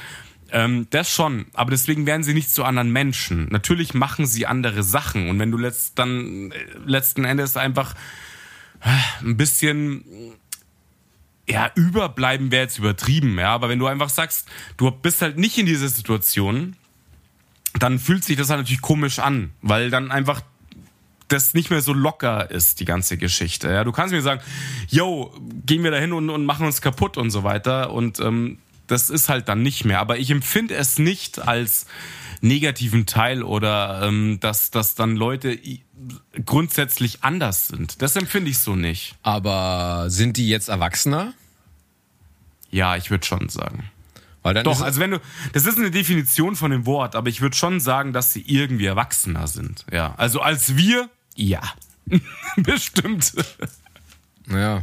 [0.52, 3.48] Ähm, das schon, aber deswegen werden sie nicht zu anderen Menschen.
[3.50, 7.94] Natürlich machen sie andere Sachen und wenn du letzt, dann äh, letzten Endes einfach
[8.82, 10.04] äh, ein bisschen
[11.48, 15.58] ja, überbleiben wäre jetzt übertrieben, ja, aber wenn du einfach sagst, du bist halt nicht
[15.58, 16.76] in dieser Situation,
[17.78, 20.42] dann fühlt sich das halt natürlich komisch an, weil dann einfach
[21.28, 23.68] das nicht mehr so locker ist, die ganze Geschichte.
[23.68, 24.42] Ja, du kannst mir sagen,
[24.88, 25.34] yo,
[25.64, 27.90] gehen wir da hin und, und machen uns kaputt und so weiter.
[27.92, 28.58] Und ähm,
[28.92, 30.00] das ist halt dann nicht mehr.
[30.00, 31.86] Aber ich empfinde es nicht als
[32.42, 35.58] negativen Teil oder ähm, dass, dass dann Leute
[36.44, 38.02] grundsätzlich anders sind.
[38.02, 39.16] Das empfinde ich so nicht.
[39.22, 41.32] Aber sind die jetzt Erwachsener?
[42.70, 43.90] Ja, ich würde schon sagen.
[44.42, 45.20] Weil dann Doch, also wenn du,
[45.52, 48.86] das ist eine Definition von dem Wort, aber ich würde schon sagen, dass sie irgendwie
[48.86, 49.86] erwachsener sind.
[49.92, 51.62] Ja, also als wir, ja,
[52.56, 53.34] bestimmt.
[54.50, 54.82] Ja.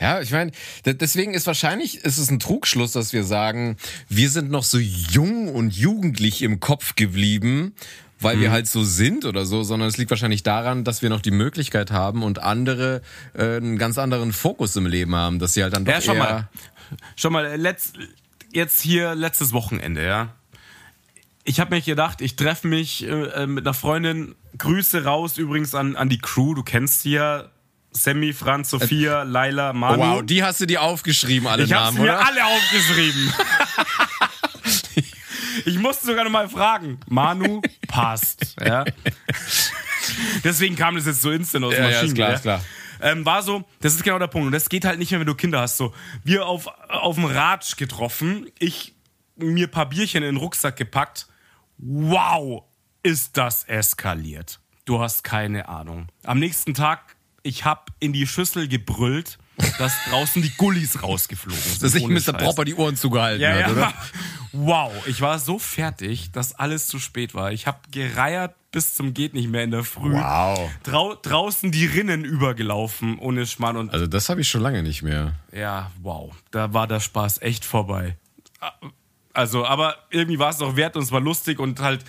[0.00, 0.52] Ja, ich meine,
[0.84, 3.76] deswegen ist wahrscheinlich ist es ein Trugschluss, dass wir sagen,
[4.08, 7.74] wir sind noch so jung und jugendlich im Kopf geblieben,
[8.20, 11.20] weil wir halt so sind oder so, sondern es liegt wahrscheinlich daran, dass wir noch
[11.20, 13.02] die Möglichkeit haben und andere
[13.34, 16.18] äh, einen ganz anderen Fokus im Leben haben, dass sie halt dann doch Ja, schon
[16.18, 16.48] mal,
[17.14, 17.98] schon mal, letzt,
[18.52, 20.34] jetzt hier letztes Wochenende, ja.
[21.44, 24.34] Ich habe mir gedacht, ich treffe mich äh, mit einer Freundin.
[24.58, 26.54] Grüße raus übrigens an, an die Crew.
[26.54, 27.50] Du kennst sie ja.
[27.96, 30.02] Sammy, Franz, Sophia, Laila, Manu.
[30.02, 32.26] Wow, die hast du dir aufgeschrieben, alle ich habe Namen, mir oder?
[32.26, 33.32] alle aufgeschrieben.
[35.64, 36.98] ich musste sogar noch mal fragen.
[37.08, 38.56] Manu passt.
[38.64, 38.84] Ja.
[40.44, 42.34] Deswegen kam das jetzt so instant aus Ja, ja, ist klar, ja.
[42.36, 42.60] ist klar.
[43.00, 44.46] Ähm, war so, das ist genau der Punkt.
[44.46, 45.76] Und das geht halt nicht mehr, wenn du Kinder hast.
[45.76, 45.92] So,
[46.24, 48.94] wir auf, auf dem Ratsch getroffen, ich
[49.36, 51.26] mir ein paar Bierchen in den Rucksack gepackt.
[51.78, 52.64] Wow,
[53.02, 54.60] ist das eskaliert.
[54.84, 56.08] Du hast keine Ahnung.
[56.24, 57.15] Am nächsten Tag,
[57.46, 59.38] ich hab in die Schüssel gebrüllt,
[59.78, 61.82] dass draußen die Gullis rausgeflogen sind.
[61.82, 62.20] Dass Ohne Mr.
[62.20, 62.36] Scheiß.
[62.42, 63.70] Propper die Ohren zugehalten Ja, hat, ja.
[63.72, 63.94] oder?
[64.58, 67.52] Wow, ich war so fertig, dass alles zu spät war.
[67.52, 70.12] Ich habe gereiert bis zum geht nicht mehr in der Früh.
[70.14, 70.70] Wow.
[70.82, 75.02] Drau draußen die Rinnen übergelaufen ohne Schmarrn und Also das habe ich schon lange nicht
[75.02, 75.34] mehr.
[75.52, 78.16] ja, wow, da war der Spaß echt vorbei.
[79.34, 82.02] Also, aber irgendwie war es auch wert und es war lustig und halt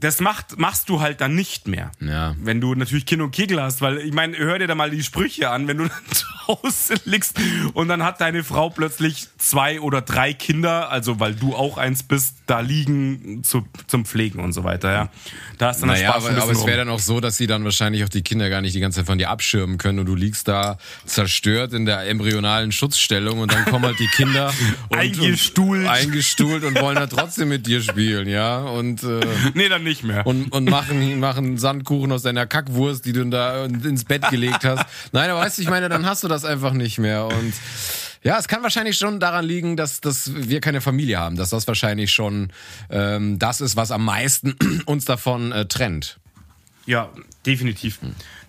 [0.00, 1.92] das macht, machst du halt dann nicht mehr.
[2.00, 2.34] Ja.
[2.42, 5.02] Wenn du natürlich Kind und Kegel hast, weil ich meine, hör dir da mal die
[5.02, 7.38] Sprüche an, wenn du dann zu Hause liegst
[7.74, 12.02] und dann hat deine Frau plötzlich zwei oder drei Kinder, also weil du auch eins
[12.02, 15.08] bist, da liegen zu, zum Pflegen und so weiter, ja.
[15.58, 17.64] Da ist dann Naja, Spaß aber, aber es wäre dann auch so, dass sie dann
[17.64, 20.14] wahrscheinlich auch die Kinder gar nicht die ganze Zeit von dir abschirmen können und du
[20.14, 24.52] liegst da zerstört in der embryonalen Schutzstellung und dann kommen halt die Kinder
[24.88, 25.82] und, Eingestuhlt.
[25.82, 29.20] und, eingestuhlt und wollen dann trotzdem mit dir spielen, ja und äh,
[29.52, 30.26] Nee, dann nicht mehr.
[30.26, 34.84] und, und machen, machen Sandkuchen aus deiner Kackwurst, die du da ins Bett gelegt hast.
[35.12, 37.26] Nein, aber weißt du, ich meine, dann hast du das einfach nicht mehr.
[37.26, 37.52] Und
[38.22, 41.66] ja, es kann wahrscheinlich schon daran liegen, dass, dass wir keine Familie haben, dass das
[41.66, 42.52] wahrscheinlich schon
[42.90, 46.19] ähm, das ist, was am meisten uns davon äh, trennt.
[46.90, 47.08] Ja,
[47.46, 48.00] definitiv.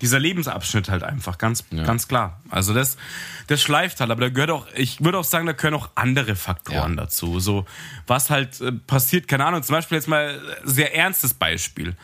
[0.02, 2.42] Dieser Lebensabschnitt halt einfach, ganz, ganz klar.
[2.50, 2.98] Also das,
[3.46, 6.36] das schleift halt, aber da gehört auch, ich würde auch sagen, da gehören auch andere
[6.36, 7.04] Faktoren Ja.
[7.04, 7.40] dazu.
[7.40, 7.68] So,
[8.08, 11.96] was halt äh, passiert, keine Ahnung, zum Beispiel jetzt mal sehr ernstes Beispiel.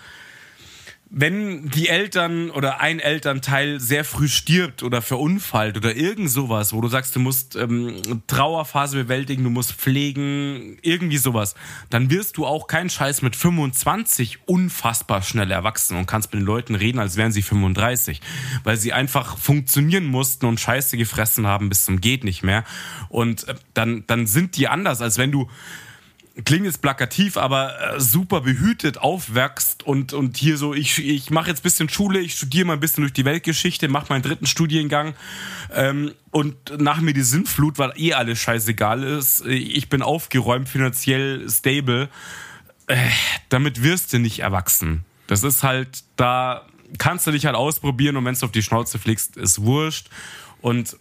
[1.10, 6.82] Wenn die Eltern oder ein Elternteil sehr früh stirbt oder verunfallt oder irgend sowas, wo
[6.82, 11.56] du sagst, du musst ähm, Trauerphase bewältigen, du musst pflegen, irgendwie sowas,
[11.89, 16.46] dann wirst du auch keinen Scheiß mit 25 unfassbar schnell erwachsen und kannst mit den
[16.46, 18.22] Leuten reden, als wären sie 35,
[18.65, 22.65] weil sie einfach funktionieren mussten und Scheiße gefressen haben bis zum geht nicht mehr.
[23.08, 25.48] Und äh, dann dann sind die anders, als wenn du
[26.45, 31.50] klingt jetzt plakativ, aber äh, super behütet aufwächst und, und hier so, ich, ich mache
[31.50, 35.15] jetzt bisschen Schule, ich studiere mal ein bisschen durch die Weltgeschichte, mache meinen dritten Studiengang
[35.73, 41.50] ähm, und nach mir die Sintflut, weil eh alles scheißegal ist, ich bin aufgeräumt, finanziell
[41.50, 42.10] stable,
[42.88, 42.97] äh,
[43.50, 45.06] damit wirst du nicht erwachsen.
[45.28, 46.65] Das ist halt, da
[46.97, 50.10] kannst du dich halt ausprobieren und wenn du auf die Schnauze fliegst, ist wurscht
[50.62, 50.95] und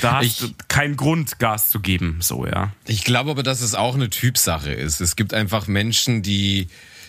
[0.00, 2.72] da hast Ich- du keinen Grund, Gas zu geben, so, ja.
[2.86, 5.00] Ich glaube aber, dass es auch eine Typsache ist.
[5.00, 6.68] Es gibt einfach Menschen, die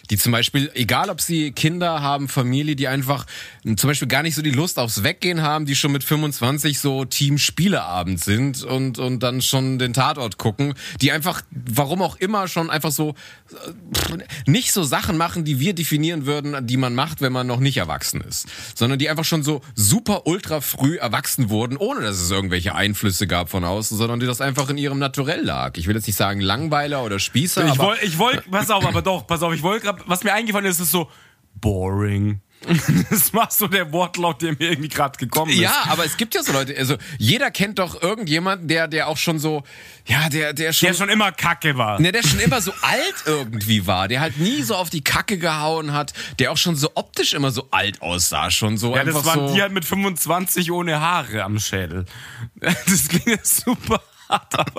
[0.09, 3.25] die zum Beispiel, egal ob sie Kinder haben, Familie, die einfach
[3.63, 7.05] zum Beispiel gar nicht so die Lust aufs Weggehen haben, die schon mit 25 so
[7.05, 12.47] Team Spieleabend sind und, und dann schon den Tatort gucken, die einfach, warum auch immer,
[12.47, 13.15] schon einfach so
[13.51, 17.59] äh, nicht so Sachen machen, die wir definieren würden, die man macht, wenn man noch
[17.59, 22.19] nicht erwachsen ist, sondern die einfach schon so super ultra früh erwachsen wurden, ohne dass
[22.19, 25.77] es irgendwelche Einflüsse gab von außen, sondern die das einfach in ihrem Naturell lag.
[25.77, 29.01] Ich will jetzt nicht sagen Langweiler oder Spießer, Ich wollte, ich wollte, pass auf, aber
[29.01, 31.09] doch, pass auf, ich wollte gerade, was mir eingefallen ist, ist so
[31.55, 32.41] boring.
[33.09, 35.59] Das war so der Wortlaut, der mir irgendwie gerade gekommen ist.
[35.59, 39.17] Ja, aber es gibt ja so Leute, also jeder kennt doch irgendjemanden, der, der auch
[39.17, 39.63] schon so,
[40.05, 40.87] ja, der, der schon.
[40.87, 41.99] Der schon immer Kacke war.
[41.99, 45.37] Ne, der schon immer so alt irgendwie war, der halt nie so auf die Kacke
[45.37, 49.25] gehauen hat, der auch schon so optisch immer so alt aussah, schon so Ja, das
[49.25, 49.53] waren so.
[49.53, 52.05] die halt mit 25 ohne Haare am Schädel.
[52.59, 54.01] Das klingt jetzt super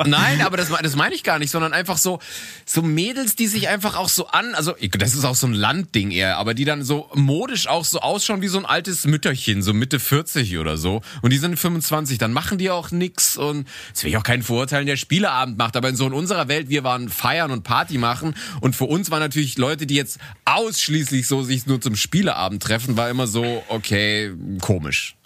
[0.05, 2.19] Nein, aber das, das meine ich gar nicht, sondern einfach so,
[2.65, 6.11] so Mädels, die sich einfach auch so an, also das ist auch so ein Landding
[6.11, 9.73] eher, aber die dann so modisch auch so ausschauen wie so ein altes Mütterchen, so
[9.73, 11.03] Mitte 40 oder so.
[11.23, 14.43] Und die sind 25, dann machen die auch nix und es will ich auch keinen
[14.43, 17.99] Vorurteilen, der Spieleabend macht, aber in so in unserer Welt, wir waren feiern und Party
[17.99, 22.63] machen und für uns waren natürlich Leute, die jetzt ausschließlich so sich nur zum Spieleabend
[22.63, 25.17] treffen, war immer so, okay, komisch.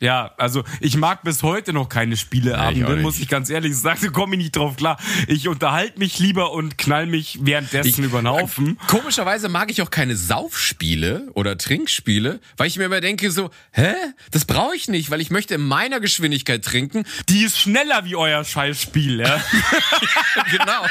[0.00, 3.76] Ja, also ich mag bis heute noch keine Spieleabende, ich auch muss ich ganz ehrlich
[3.76, 4.98] sagen, da komme ich nicht drauf klar.
[5.26, 8.78] Ich unterhalte mich lieber und knall mich währenddessen über den Haufen.
[8.86, 13.94] Komischerweise mag ich auch keine Saufspiele oder Trinkspiele, weil ich mir immer denke so, hä?
[14.30, 17.04] Das brauche ich nicht, weil ich möchte in meiner Geschwindigkeit trinken.
[17.28, 19.42] Die ist schneller wie euer Scheißspiel, ja.
[20.50, 20.86] genau.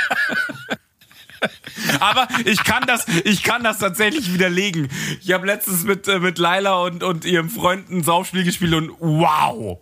[2.00, 4.89] Aber ich kann das, ich kann das tatsächlich widerlegen.
[5.21, 8.91] Ich habe letztens mit, äh, mit Laila und, und ihrem Freund ein Saufspiel gespielt und
[9.00, 9.80] wow!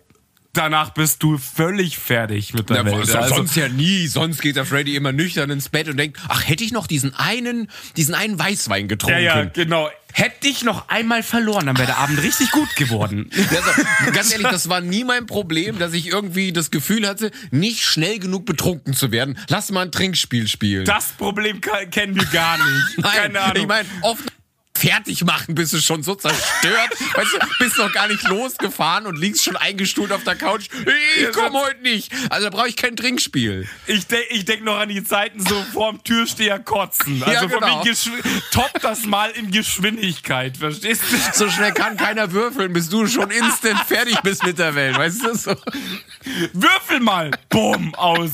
[0.56, 3.06] Danach bist du völlig fertig mit der Ja, Welt.
[3.06, 4.06] so- Also, sonst ja nie.
[4.06, 7.14] Sonst geht der Freddy immer nüchtern ins Bett und denkt, ach, hätte ich noch diesen
[7.14, 9.22] einen, diesen einen Weißwein ja, getrunken.
[9.22, 9.90] ja, genau.
[10.12, 13.30] Hätte ich noch einmal verloren, dann wäre der Abend richtig gut geworden.
[13.50, 17.84] Also, ganz ehrlich, das war nie mein Problem, dass ich irgendwie das Gefühl hatte, nicht
[17.84, 19.38] schnell genug betrunken zu werden.
[19.48, 20.86] Lass mal ein Trinkspiel spielen.
[20.86, 22.86] Das Problem kennen wir gar nicht.
[22.98, 23.62] Nein, Keine Ahnung.
[23.62, 24.24] ich meine, oft
[24.76, 26.90] fertig machen bist du schon so zerstört.
[27.14, 30.68] weißt du, bist noch gar nicht losgefahren und liegst schon eingestuhlt auf der Couch.
[31.18, 32.12] Ich komme heute nicht.
[32.30, 33.68] Also brauche ich kein Trinkspiel.
[33.86, 37.22] Ich denke ich denk noch an die Zeiten so vorm Türsteher kotzen.
[37.22, 37.82] Also Ja, genau.
[38.52, 41.16] top das mal in Geschwindigkeit, verstehst du?
[41.32, 44.96] So schnell kann keiner würfeln, bis du schon instant fertig bist mit der Welt.
[44.98, 45.56] Weißt du so?
[46.52, 47.30] Würfel mal!
[47.48, 48.32] Bumm, aus.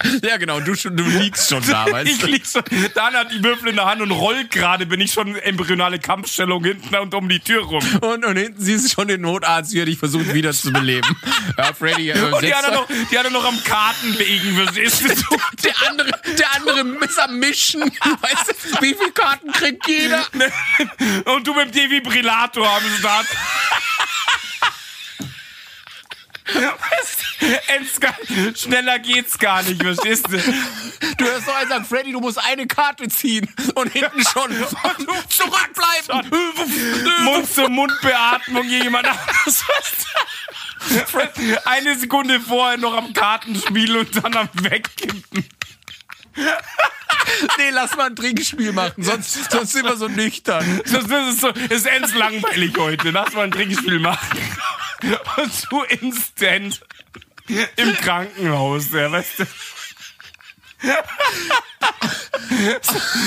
[0.22, 0.60] Ja, genau.
[0.60, 2.26] Du, du liegst schon da, weißt Ich du?
[2.26, 2.62] lieg schon,
[2.94, 6.64] Dan hat die Würfel in der Hand und rollt gerade, bin ich schon embryonale Kampfstellung
[6.64, 7.84] hinten und um die Tür rum.
[8.00, 11.16] Und, und hinten siehst du schon den Notarzt, wie er dich versucht wiederzubeleben.
[11.56, 14.54] Ja, Freddy, äh, Und die hat er noch, die hat er noch am Karten legen,
[14.54, 15.36] verstehst du?
[15.64, 17.80] der andere, der andere ist am Mischen.
[17.82, 20.24] Weißt du, wie viele Karten kriegt jeder?
[21.34, 23.26] Und du mit dem Defibrillator am Start.
[23.26, 23.87] Weißt du, Ends-
[28.54, 30.38] Schneller geht's gar nicht, verstehst du?
[31.16, 33.52] Du hörst doch einen sagen, Freddy, du musst eine Karte ziehen.
[33.74, 34.50] Und hinten schon
[35.28, 36.30] zurückbleiben.
[37.24, 39.64] Mund-zu-Mund-Beatmung jemand anderes.
[41.64, 45.44] Eine Sekunde vorher noch am Kartenspiel und dann am Wegkippen.
[47.58, 50.80] Nee, lass mal ein Trinkspiel machen, sonst, sonst sind wir so nüchtern.
[50.84, 53.10] Das, ist so, ist ends langweilig heute.
[53.10, 54.38] Lass mal ein Trinkspiel machen.
[55.36, 56.80] Und du instant
[57.76, 59.46] im Krankenhaus, ja, weißt du.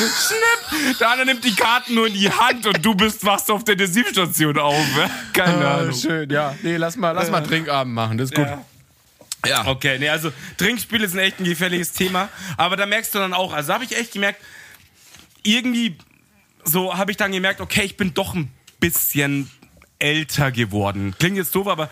[0.03, 0.97] Schnipp!
[0.99, 3.73] Der andere nimmt die Karten nur in die Hand und du bist wachst auf der
[3.73, 4.85] Intensivstation auf.
[5.33, 5.89] Keine Ahnung.
[5.89, 6.55] Ah, schön, ja.
[6.61, 8.47] Nee, lass mal, lass mal Trinkabend machen, das ist gut.
[8.47, 8.65] Ja.
[9.45, 9.67] Ja.
[9.67, 12.29] Okay, nee, also Trinkspiele sind echt ein gefährliches Thema.
[12.57, 14.41] Aber da merkst du dann auch, also habe ich echt gemerkt,
[15.43, 15.97] irgendwie
[16.63, 19.49] so habe ich dann gemerkt, okay, ich bin doch ein bisschen
[20.01, 21.13] älter geworden.
[21.19, 21.89] Klingt jetzt doof, aber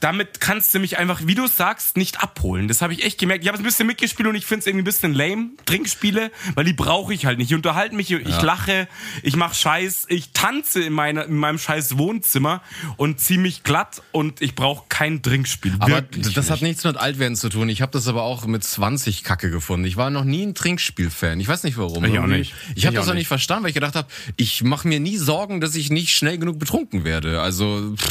[0.00, 2.66] damit kannst du mich einfach, wie du sagst, nicht abholen.
[2.68, 3.44] Das habe ich echt gemerkt.
[3.44, 6.64] Ich habe ein bisschen mitgespielt und ich finde es irgendwie ein bisschen lame, Trinkspiele, weil
[6.64, 7.50] die brauche ich halt nicht.
[7.50, 8.88] Ich unterhalte mich, ich lache,
[9.22, 12.62] ich mache Scheiß, ich tanze in, meiner, in meinem scheiß Wohnzimmer
[12.96, 15.76] und ziehe mich glatt und ich brauche kein Trinkspiel.
[15.78, 16.70] Aber Wirklich das hat nicht.
[16.70, 17.68] nichts mit Altwerden zu tun.
[17.68, 19.86] Ich habe das aber auch mit 20 Kacke gefunden.
[19.86, 21.38] Ich war noch nie ein Trinkspiel-Fan.
[21.38, 22.04] Ich weiß nicht warum.
[22.04, 22.54] Ich auch nicht.
[22.74, 23.28] Ich habe Ich das auch nicht.
[23.28, 26.58] verstanden, weil ich gedacht habe, ich mache mir nie Sorgen, dass ich nicht schnell genug
[26.58, 27.40] betrunken werde.
[27.40, 28.08] Also pff,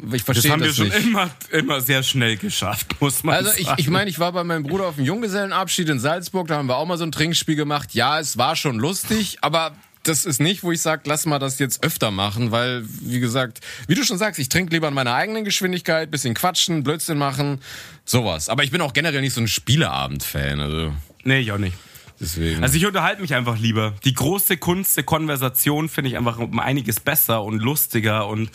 [0.00, 0.98] ich Das verstehe haben wir das schon nicht.
[1.06, 3.62] immer, immer sehr schnell geschafft, muss man Also sagen.
[3.78, 6.68] ich, ich meine, ich war bei meinem Bruder auf dem Junggesellenabschied in Salzburg, da haben
[6.68, 7.94] wir auch mal so ein Trinkspiel gemacht.
[7.94, 11.58] Ja, es war schon lustig, aber das ist nicht, wo ich sage, lass mal das
[11.58, 13.58] jetzt öfter machen, weil, wie gesagt,
[13.88, 17.60] wie du schon sagst, ich trinke lieber in meiner eigenen Geschwindigkeit, bisschen quatschen, Blödsinn machen,
[18.04, 18.48] sowas.
[18.48, 20.92] Aber ich bin auch generell nicht so ein Spieleabend-Fan, also
[21.24, 21.76] nee, ich auch nicht.
[22.20, 22.62] Deswegen.
[22.62, 23.94] Also ich unterhalte mich einfach lieber.
[24.04, 28.50] Die große Kunst der Konversation finde ich einfach um einiges besser und lustiger und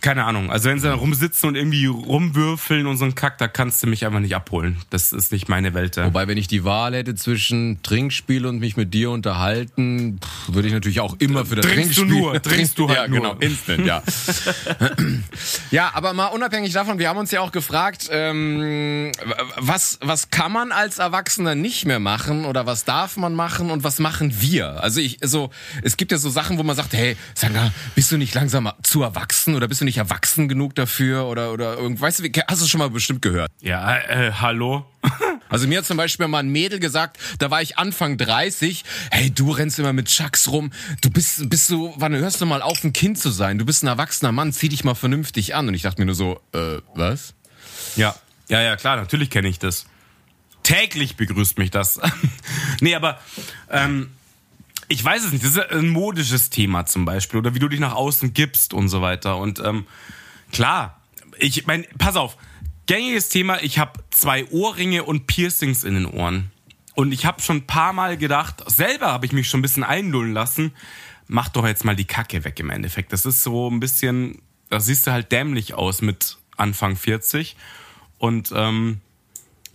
[0.00, 0.50] keine Ahnung.
[0.50, 3.86] Also wenn sie da rumsitzen und irgendwie rumwürfeln und so ein Kack, da kannst du
[3.86, 4.78] mich einfach nicht abholen.
[4.90, 5.96] Das ist nicht meine Welt.
[5.96, 6.06] da.
[6.06, 10.74] Wobei, wenn ich die Wahl hätte zwischen Trinkspiel und mich mit dir unterhalten, würde ich
[10.74, 12.20] natürlich auch immer für das Trinkst du Trinkspiel.
[12.20, 13.20] nur, trinkst du halt ja, nur.
[13.20, 14.02] genau, instant, ja.
[15.70, 19.12] ja, aber mal unabhängig davon, wir haben uns ja auch gefragt, ähm,
[19.56, 23.84] was, was kann man als Erwachsener nicht mehr machen oder was darf man machen und
[23.84, 24.82] was machen wir?
[24.82, 25.50] Also ich, so,
[25.82, 29.02] es gibt ja so Sachen, wo man sagt, hey, Sanga, bist du nicht langsam zu
[29.02, 32.62] erwachsen oder bist du nicht erwachsen genug dafür oder, oder irgend, weißt du, wie- hast
[32.62, 33.50] du schon mal bestimmt gehört?
[33.60, 34.86] Ja, äh, hallo?
[35.50, 39.30] Also mir hat zum Beispiel mal ein Mädel gesagt, da war ich Anfang 30, hey,
[39.30, 42.84] du rennst immer mit Chucks rum, du bist, bist so, wann hörst du mal auf,
[42.84, 43.56] ein Kind zu sein?
[43.56, 45.66] Du bist ein erwachsener Mann, zieh dich mal vernünftig an.
[45.66, 47.32] Und ich dachte mir nur so, äh, was?
[47.96, 48.14] Ja.
[48.50, 49.86] Ja, ja, klar, natürlich kenne ich das.
[50.64, 51.98] Täglich begrüßt mich das.
[52.82, 53.18] nee, aber
[53.70, 54.10] ähm,
[54.88, 55.44] ich weiß es nicht.
[55.44, 57.38] Das ist ein modisches Thema zum Beispiel.
[57.38, 59.36] Oder wie du dich nach außen gibst und so weiter.
[59.36, 59.86] Und ähm,
[60.52, 61.00] klar,
[61.38, 62.36] ich mein, pass auf,
[62.86, 66.50] gängiges Thema, ich habe zwei Ohrringe und Piercings in den Ohren.
[66.94, 69.84] Und ich habe schon ein paar Mal gedacht, selber habe ich mich schon ein bisschen
[69.84, 70.72] einlullen lassen,
[71.28, 73.12] mach doch jetzt mal die Kacke weg im Endeffekt.
[73.12, 77.56] Das ist so ein bisschen, da siehst du halt dämlich aus mit Anfang 40.
[78.16, 79.00] Und ähm,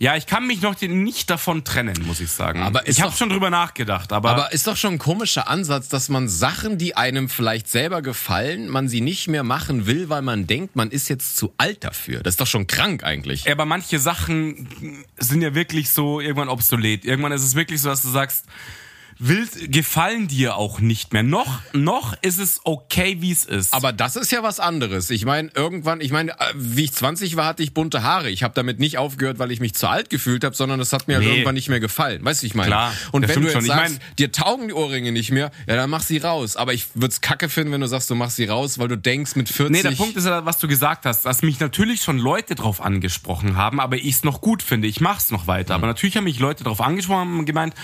[0.04, 2.60] ja, ich kann mich noch nicht davon trennen, muss ich sagen.
[2.60, 4.12] Aber ich habe schon drüber nachgedacht.
[4.12, 8.02] Aber, aber ist doch schon ein komischer Ansatz, dass man Sachen, die einem vielleicht selber
[8.02, 11.84] gefallen, man sie nicht mehr machen will, weil man denkt, man ist jetzt zu alt
[11.84, 12.22] dafür.
[12.22, 13.44] Das ist doch schon krank eigentlich.
[13.44, 14.68] Ja, aber manche Sachen
[15.16, 17.06] sind ja wirklich so irgendwann obsolet.
[17.06, 18.44] Irgendwann ist es wirklich so, dass du sagst,
[19.18, 21.22] will, gefallen dir auch nicht mehr.
[21.22, 23.72] Noch, noch ist es okay, wie es ist.
[23.72, 25.10] Aber das ist ja was anderes.
[25.10, 28.30] Ich meine, irgendwann, ich meine, wie ich 20 war, hatte ich bunte Haare.
[28.30, 31.08] Ich habe damit nicht aufgehört, weil ich mich zu alt gefühlt habe, sondern das hat
[31.08, 31.24] mir nee.
[31.24, 32.24] halt irgendwann nicht mehr gefallen.
[32.24, 32.68] Weißt du, ich meine?
[32.68, 32.92] Klar.
[33.12, 33.64] Und wenn du jetzt schon.
[33.64, 36.56] sagst, ich mein, dir taugen die Ohrringe nicht mehr, ja, dann mach sie raus.
[36.56, 38.96] Aber ich würde es kacke finden, wenn du sagst, du machst sie raus, weil du
[38.96, 39.70] denkst, mit 40...
[39.72, 42.80] Nee, der Punkt ist ja, was du gesagt hast, dass mich natürlich schon Leute drauf
[42.80, 44.88] angesprochen haben, aber ich es noch gut finde.
[44.88, 45.74] Ich mach's noch weiter.
[45.74, 45.84] Mhm.
[45.84, 47.74] Aber natürlich haben mich Leute drauf angesprochen und gemeint,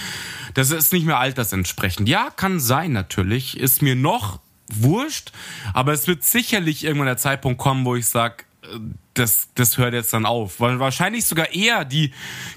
[0.54, 2.08] das ist nicht mehr altersentsprechend.
[2.08, 3.56] Ja, kann sein natürlich.
[3.56, 5.32] Ist mir noch wurscht.
[5.72, 8.78] Aber es wird sicherlich irgendwann der Zeitpunkt kommen, wo ich sage, äh,
[9.14, 10.60] das, das hört jetzt dann auf.
[10.60, 12.12] Weil wahrscheinlich sogar eher die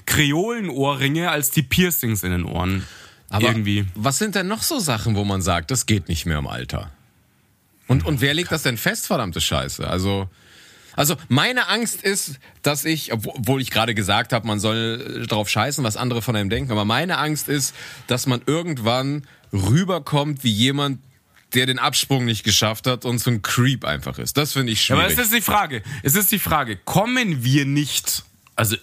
[0.06, 2.86] Kreolenohrringe als die Piercings in den Ohren.
[3.28, 3.86] Aber irgendwie.
[3.94, 6.90] Was sind denn noch so Sachen, wo man sagt, das geht nicht mehr im Alter?
[7.86, 9.86] Und, und wer legt das denn fest, verdammte Scheiße?
[9.86, 10.28] Also.
[10.96, 15.82] Also meine Angst ist, dass ich, obwohl ich gerade gesagt habe, man soll drauf scheißen,
[15.84, 17.74] was andere von einem denken, aber meine Angst ist,
[18.06, 21.00] dass man irgendwann rüberkommt wie jemand,
[21.54, 24.36] der den Absprung nicht geschafft hat und so ein Creep einfach ist.
[24.36, 25.02] Das finde ich schwierig.
[25.02, 25.82] Ja, aber es ist die Frage.
[26.02, 28.24] Es ist die Frage, kommen wir nicht,
[28.56, 28.76] also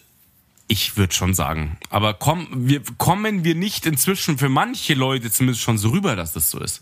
[0.68, 5.62] ich würde schon sagen, aber komm, wir, kommen wir nicht inzwischen für manche Leute zumindest
[5.62, 6.82] schon so rüber, dass das so ist?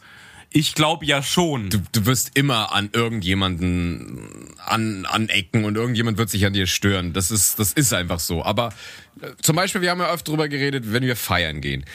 [0.51, 1.69] Ich glaube ja schon.
[1.69, 7.13] Du, du wirst immer an irgendjemanden an, anecken und irgendjemand wird sich an dir stören.
[7.13, 8.43] Das ist, das ist einfach so.
[8.43, 8.73] Aber
[9.21, 11.85] äh, zum Beispiel, wir haben ja oft drüber geredet, wenn wir feiern gehen.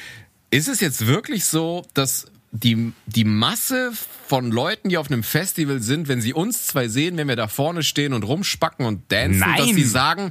[0.51, 3.90] Ist es jetzt wirklich so, dass die, die Masse
[4.29, 7.49] von Leuten, die auf einem Festival sind, wenn sie uns zwei sehen, wenn wir da
[7.49, 9.57] vorne stehen und rumspacken und dancen, Nein.
[9.59, 10.31] dass sie sagen,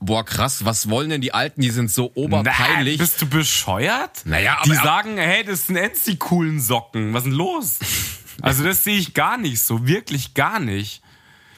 [0.00, 2.98] boah krass, was wollen denn die Alten, die sind so oberpeinlich.
[2.98, 4.22] Na, bist du bescheuert?
[4.24, 4.64] Naja, aber...
[4.64, 7.12] Die sagen, hey, das sind jetzt die coolen Socken.
[7.12, 7.78] Was ist denn los?
[8.42, 11.02] also das sehe ich gar nicht so, wirklich gar nicht.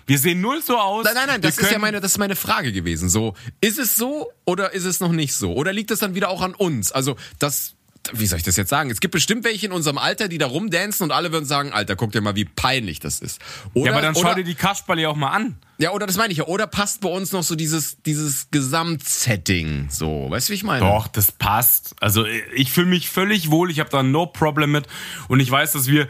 [0.07, 1.05] Wir sehen null so aus.
[1.05, 3.09] Nein, nein, nein, das ist ja meine, das ist meine Frage gewesen.
[3.09, 5.55] So, ist es so oder ist es noch nicht so?
[5.55, 6.91] Oder liegt es dann wieder auch an uns?
[6.91, 7.75] Also, das
[8.13, 8.91] wie soll ich das jetzt sagen?
[8.91, 11.95] Es gibt bestimmt welche in unserem Alter, die da rumdancen und alle würden sagen, Alter,
[11.95, 13.41] guck dir mal, wie peinlich das ist.
[13.75, 15.57] Oder, ja, aber dann schau oder, dir die Kasperle auch mal an.
[15.79, 16.47] Ja, oder das meine ich ja.
[16.47, 20.27] Oder passt bei uns noch so dieses, dieses Gesamtsetting so?
[20.31, 20.81] Weißt du, wie ich meine?
[20.81, 21.95] Doch, das passt.
[22.01, 23.71] Also ich fühle mich völlig wohl.
[23.71, 24.87] Ich habe da no problem mit.
[25.29, 26.09] Und ich weiß, dass wir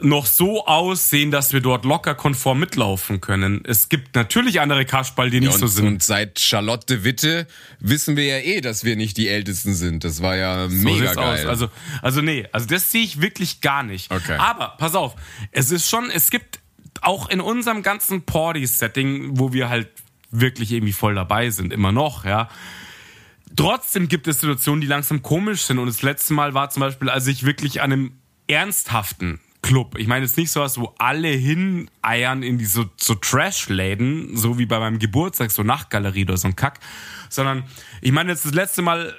[0.00, 3.62] noch so aussehen, dass wir dort locker konform mitlaufen können.
[3.64, 5.86] Es gibt natürlich andere Kasperl, die nicht ja, und, so sind.
[5.86, 7.46] Und seit Charlotte Witte
[7.80, 10.04] wissen wir ja eh, dass wir nicht die Ältesten sind.
[10.04, 11.44] Das war ja mega so geil.
[11.44, 11.48] Aus.
[11.48, 11.68] Also,
[12.02, 14.12] also nee, also das sehe ich wirklich gar nicht.
[14.12, 14.36] Okay.
[14.36, 15.14] Aber pass auf,
[15.52, 16.60] es ist schon, es gibt
[17.00, 19.88] auch in unserem ganzen Party-Setting, wo wir halt
[20.30, 22.48] wirklich irgendwie voll dabei sind, immer noch, ja.
[23.54, 25.78] Trotzdem gibt es Situationen, die langsam komisch sind.
[25.78, 28.12] Und das letzte Mal war zum Beispiel, als ich wirklich an einem
[28.48, 29.98] ernsthaften Club.
[29.98, 34.66] Ich meine jetzt nicht sowas, wo alle hineiern in die so, so Trash-Läden, so wie
[34.66, 36.78] bei meinem Geburtstag, so Nachtgalerie oder so ein Kack,
[37.30, 37.64] sondern
[38.00, 39.12] ich meine jetzt das letzte Mal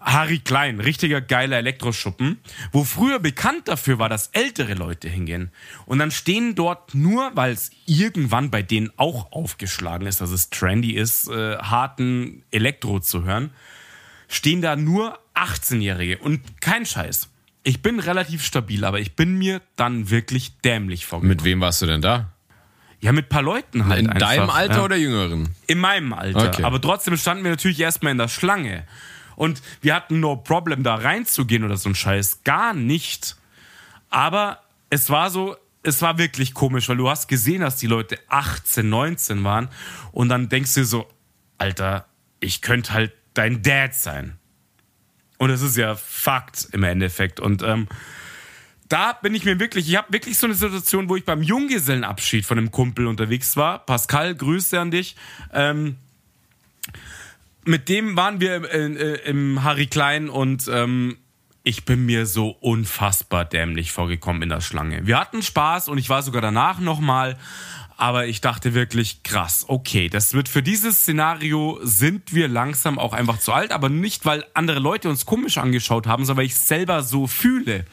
[0.00, 2.40] Harry Klein, richtiger geiler Elektroschuppen,
[2.72, 5.50] wo früher bekannt dafür war, dass ältere Leute hingehen.
[5.84, 10.48] Und dann stehen dort nur, weil es irgendwann bei denen auch aufgeschlagen ist, dass es
[10.48, 13.50] trendy ist, äh, harten Elektro zu hören,
[14.28, 17.28] stehen da nur 18-Jährige und kein Scheiß.
[17.64, 21.36] Ich bin relativ stabil, aber ich bin mir dann wirklich dämlich vorgekommen.
[21.36, 22.30] Mit wem warst du denn da?
[23.00, 24.00] Ja, mit paar Leuten halt.
[24.00, 24.84] In einfach, deinem Alter ja.
[24.84, 25.48] oder jüngeren?
[25.66, 26.48] In meinem Alter.
[26.48, 26.62] Okay.
[26.62, 28.84] Aber trotzdem standen wir natürlich erstmal in der Schlange.
[29.36, 32.44] Und wir hatten no problem, da reinzugehen oder so ein Scheiß.
[32.44, 33.36] Gar nicht.
[34.10, 38.18] Aber es war so, es war wirklich komisch, weil du hast gesehen, dass die Leute
[38.28, 39.68] 18, 19 waren.
[40.12, 41.08] Und dann denkst du so,
[41.58, 42.06] Alter,
[42.40, 44.38] ich könnte halt dein Dad sein.
[45.44, 47.38] Und das ist ja Fakt im Endeffekt.
[47.38, 47.86] Und ähm,
[48.88, 52.46] da bin ich mir wirklich, ich habe wirklich so eine Situation, wo ich beim Junggesellenabschied
[52.46, 53.84] von einem Kumpel unterwegs war.
[53.84, 55.16] Pascal, Grüße an dich.
[55.52, 55.96] Ähm,
[57.66, 61.18] mit dem waren wir im, äh, im Harry Klein und ähm,
[61.62, 65.06] ich bin mir so unfassbar dämlich vorgekommen in der Schlange.
[65.06, 67.36] Wir hatten Spaß und ich war sogar danach nochmal,
[67.96, 73.12] Aber ich dachte wirklich, krass, okay, das wird für dieses Szenario sind wir langsam auch
[73.12, 76.56] einfach zu alt, aber nicht, weil andere Leute uns komisch angeschaut haben, sondern weil ich
[76.56, 77.84] selber so fühle.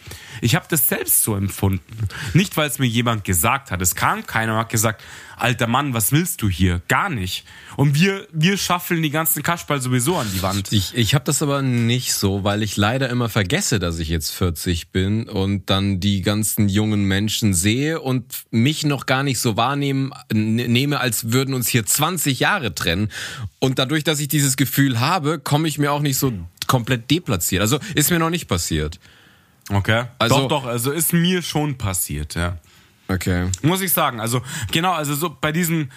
[0.41, 2.07] Ich habe das selbst so empfunden.
[2.33, 3.81] Nicht, weil es mir jemand gesagt hat.
[3.81, 5.03] Es kam keiner und hat gesagt,
[5.37, 6.81] alter Mann, was willst du hier?
[6.87, 7.45] Gar nicht.
[7.77, 10.71] Und wir, wir schaffeln die ganzen Kasperl sowieso an die Wand.
[10.71, 14.31] Ich, ich habe das aber nicht so, weil ich leider immer vergesse, dass ich jetzt
[14.31, 19.57] 40 bin und dann die ganzen jungen Menschen sehe und mich noch gar nicht so
[19.57, 23.09] wahrnehmen, nehme, als würden uns hier 20 Jahre trennen.
[23.59, 26.33] Und dadurch, dass ich dieses Gefühl habe, komme ich mir auch nicht so
[26.67, 27.61] komplett deplatziert.
[27.61, 28.99] Also ist mir noch nicht passiert.
[29.72, 30.05] Okay.
[30.19, 32.57] Also, doch, doch, also ist mir schon passiert, ja.
[33.07, 33.49] Okay.
[33.61, 34.19] Muss ich sagen.
[34.19, 34.41] Also,
[34.72, 35.91] genau, also so bei diesen,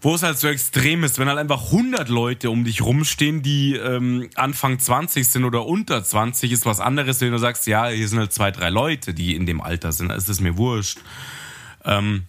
[0.00, 3.74] wo es halt so extrem ist, wenn halt einfach 100 Leute um dich rumstehen, die
[3.74, 8.08] ähm, Anfang 20 sind oder unter 20, ist was anderes, wenn du sagst, ja, hier
[8.08, 10.12] sind halt zwei, drei Leute, die in dem Alter sind.
[10.12, 10.98] Ist mir wurscht.
[11.84, 12.24] Ähm,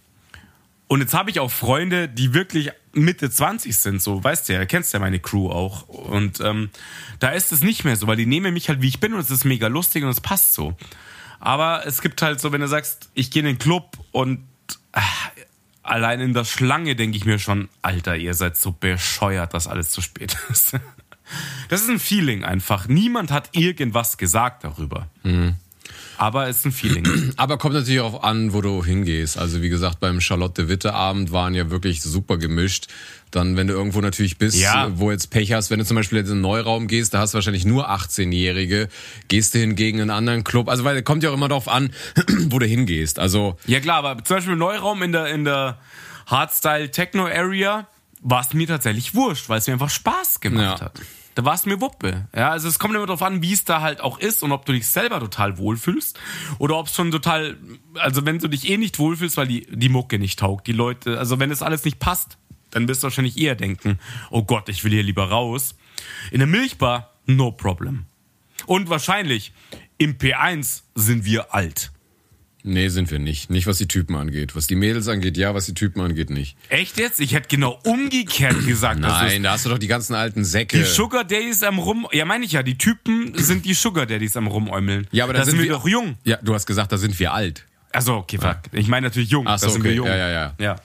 [0.90, 4.66] und jetzt habe ich auch Freunde, die wirklich Mitte 20 sind, so, weißt du ja,
[4.66, 5.86] kennst ja meine Crew auch.
[5.86, 6.70] Und ähm,
[7.20, 9.20] da ist es nicht mehr so, weil die nehmen mich halt, wie ich bin und
[9.20, 10.76] es ist mega lustig und es passt so.
[11.38, 14.44] Aber es gibt halt so, wenn du sagst, ich gehe in den Club und
[14.90, 15.00] äh,
[15.84, 19.90] allein in der Schlange denke ich mir schon, Alter, ihr seid so bescheuert, dass alles
[19.90, 20.72] zu spät ist.
[21.68, 22.88] Das ist ein Feeling einfach.
[22.88, 25.06] Niemand hat irgendwas gesagt darüber.
[25.22, 25.54] Mhm.
[26.20, 27.32] Aber es ist ein Feeling.
[27.38, 29.38] Aber kommt natürlich auch an, wo du hingehst.
[29.38, 32.88] Also wie gesagt, beim Charlotte Witte Abend waren ja wirklich super gemischt.
[33.30, 34.90] Dann, wenn du irgendwo natürlich bist, ja.
[34.98, 37.32] wo jetzt Pech hast, wenn du zum Beispiel jetzt in einen Neuraum gehst, da hast
[37.32, 38.90] du wahrscheinlich nur 18-Jährige,
[39.28, 40.68] gehst du hingegen in einen anderen Club.
[40.68, 41.90] Also weil kommt ja auch immer darauf an,
[42.48, 43.18] wo du hingehst.
[43.18, 45.78] Also ja klar, aber zum Beispiel im Neuraum in der in der
[46.26, 47.86] Hardstyle Techno Area
[48.20, 50.84] war es mir tatsächlich wurscht, weil es mir einfach Spaß gemacht ja.
[50.84, 51.00] hat
[51.40, 52.28] da war es mir Wuppe.
[52.36, 54.66] Ja, also es kommt immer darauf an, wie es da halt auch ist und ob
[54.66, 56.20] du dich selber total wohlfühlst
[56.58, 57.56] oder ob es schon total,
[57.94, 61.18] also wenn du dich eh nicht wohlfühlst, weil die, die Mucke nicht taugt, die Leute,
[61.18, 62.36] also wenn es alles nicht passt,
[62.72, 63.98] dann wirst du wahrscheinlich eher denken,
[64.30, 65.76] oh Gott, ich will hier lieber raus.
[66.30, 68.04] In der Milchbar, no problem.
[68.66, 69.54] Und wahrscheinlich,
[69.96, 71.90] im P1 sind wir alt.
[72.62, 73.50] Nee, sind wir nicht.
[73.50, 74.54] Nicht, was die Typen angeht.
[74.54, 76.56] Was die Mädels angeht, ja, was die Typen angeht, nicht.
[76.68, 77.20] Echt jetzt?
[77.20, 79.00] Ich hätte genau umgekehrt gesagt.
[79.00, 80.78] Nein, da hast du doch die ganzen alten Säcke.
[80.78, 82.06] Die Sugar Daddies am rum...
[82.12, 85.06] Ja, meine ich ja, die Typen sind die Sugar Daddies am rumäumeln.
[85.10, 86.16] Ja, aber da, da sind, sind, wir doch jung.
[86.24, 87.64] Ja, du hast gesagt, da sind wir alt.
[87.92, 88.58] Also okay, fuck.
[88.72, 89.46] Ich meine natürlich jung.
[89.46, 89.90] Ach so, da sind okay.
[89.90, 90.06] wir jung.
[90.06, 90.54] Ja, ja, ja.
[90.58, 90.76] Ja.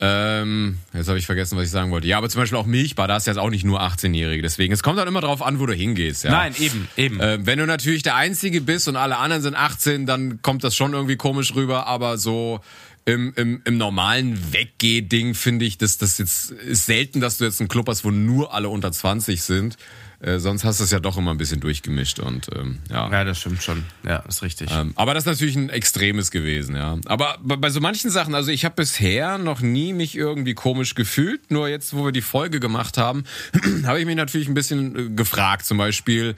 [0.00, 2.06] Ähm, jetzt habe ich vergessen, was ich sagen wollte.
[2.06, 4.42] Ja, aber zum Beispiel auch Milchbar, da ist jetzt auch nicht nur 18-Jährige.
[4.42, 6.22] Deswegen, es kommt dann immer drauf an, wo du hingehst.
[6.22, 6.30] Ja.
[6.30, 7.20] Nein, eben, eben.
[7.20, 10.76] Äh, wenn du natürlich der Einzige bist und alle anderen sind 18, dann kommt das
[10.76, 11.88] schon irgendwie komisch rüber.
[11.88, 12.60] Aber so
[13.06, 17.60] im, im, im normalen Weggeh-Ding finde ich, dass das jetzt ist selten, dass du jetzt
[17.60, 19.76] einen Club hast, wo nur alle unter 20 sind.
[20.20, 23.08] Äh, sonst hast du es ja doch immer ein bisschen durchgemischt und ähm, ja.
[23.10, 23.84] Ja, das stimmt schon.
[24.04, 24.68] Ja, ist richtig.
[24.72, 26.98] Ähm, aber das ist natürlich ein extremes gewesen, ja.
[27.06, 31.52] Aber bei, so manchen Sachen, also ich habe bisher noch nie mich irgendwie komisch gefühlt.
[31.52, 33.22] Nur jetzt, wo wir die Folge gemacht haben,
[33.84, 35.66] habe ich mich natürlich ein bisschen äh, gefragt.
[35.66, 36.34] Zum Beispiel,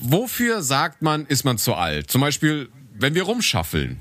[0.00, 2.10] wofür sagt man, ist man zu alt?
[2.10, 4.00] Zum Beispiel, wenn wir rumschaffeln.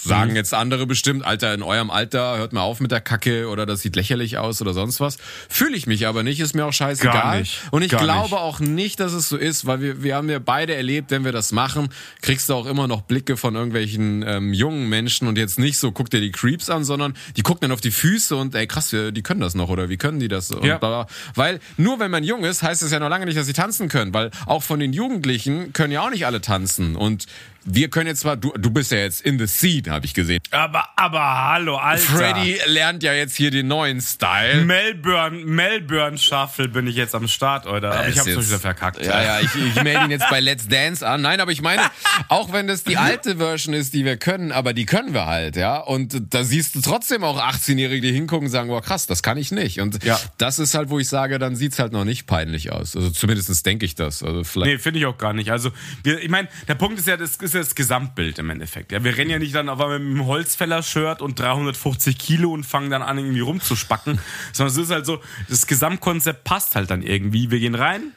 [0.00, 0.36] Sagen mhm.
[0.36, 3.80] jetzt andere bestimmt, Alter, in eurem Alter hört mal auf mit der Kacke oder das
[3.80, 5.18] sieht lächerlich aus oder sonst was.
[5.48, 7.12] Fühle ich mich aber nicht, ist mir auch scheißegal.
[7.12, 8.32] Gar nicht, Und ich glaube nicht.
[8.32, 11.32] auch nicht, dass es so ist, weil wir, wir haben ja beide erlebt, wenn wir
[11.32, 11.88] das machen,
[12.22, 15.92] kriegst du auch immer noch Blicke von irgendwelchen ähm, jungen Menschen und jetzt nicht so,
[15.92, 18.90] guck dir die Creeps an, sondern die gucken dann auf die Füße und ey krass,
[18.90, 20.54] die können das noch oder wie können die das?
[20.62, 20.78] Ja.
[20.78, 23.52] Da, weil nur wenn man jung ist, heißt es ja noch lange nicht, dass sie
[23.52, 27.26] tanzen können, weil auch von den Jugendlichen können ja auch nicht alle tanzen und
[27.64, 30.40] wir können jetzt zwar, du, du bist ja jetzt in the scene, habe ich gesehen.
[30.50, 32.02] Aber, aber hallo, Alter.
[32.02, 34.64] Freddy lernt ja jetzt hier den neuen Style.
[34.64, 37.92] Melbourne, Melbourne Shuffle bin ich jetzt am Start, oder?
[37.92, 39.04] Aber ich hab's schon wieder verkackt.
[39.04, 41.22] Ja, ja, ich, ich melde ihn jetzt bei Let's Dance an.
[41.22, 41.82] Nein, aber ich meine,
[42.28, 45.56] auch wenn das die alte Version ist, die wir können, aber die können wir halt,
[45.56, 45.78] ja.
[45.78, 49.38] Und da siehst du trotzdem auch 18-Jährige, die hingucken und sagen, wow, krass, das kann
[49.38, 49.80] ich nicht.
[49.80, 50.18] Und ja.
[50.38, 52.94] das ist halt, wo ich sage, dann sieht's halt noch nicht peinlich aus.
[52.94, 54.22] Also zumindestens denke ich das.
[54.22, 54.72] Also vielleicht.
[54.72, 55.50] Nee, finde ich auch gar nicht.
[55.50, 55.70] Also,
[56.04, 58.92] ich meine, der Punkt ist ja, das ist ja das Gesamtbild im Endeffekt.
[58.92, 62.64] Ja, wir rennen ja nicht dann auf einmal mit einem Holzfäller-Shirt und 350 Kilo und
[62.64, 64.18] fangen dann an, irgendwie rumzuspacken,
[64.52, 67.50] sondern es ist halt so, das Gesamtkonzept passt halt dann irgendwie.
[67.50, 68.12] Wir gehen rein,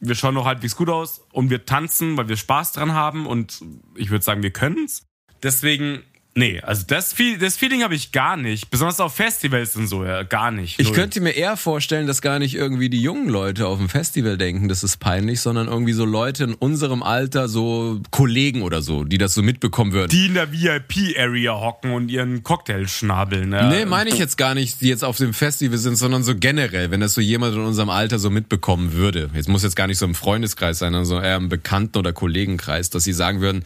[0.00, 3.62] wir schauen noch halbwegs gut aus und wir tanzen, weil wir Spaß dran haben und
[3.94, 5.06] ich würde sagen, wir können's.
[5.42, 6.02] Deswegen
[6.38, 8.68] Nee, also das, das Feeling habe ich gar nicht.
[8.70, 10.78] Besonders auf Festivals und so, ja, gar nicht.
[10.78, 14.36] Ich könnte mir eher vorstellen, dass gar nicht irgendwie die jungen Leute auf dem Festival
[14.36, 19.04] denken, das ist peinlich, sondern irgendwie so Leute in unserem Alter, so Kollegen oder so,
[19.04, 20.10] die das so mitbekommen würden.
[20.10, 23.52] Die in der VIP-Area hocken und ihren Cocktail schnabeln.
[23.52, 23.70] Ja.
[23.70, 26.90] Nee, meine ich jetzt gar nicht, die jetzt auf dem Festival sind, sondern so generell,
[26.90, 29.30] wenn das so jemand in unserem Alter so mitbekommen würde.
[29.32, 32.12] Jetzt muss jetzt gar nicht so im Freundeskreis sein, sondern so eher im Bekannten- oder
[32.12, 33.64] Kollegenkreis, dass sie sagen würden,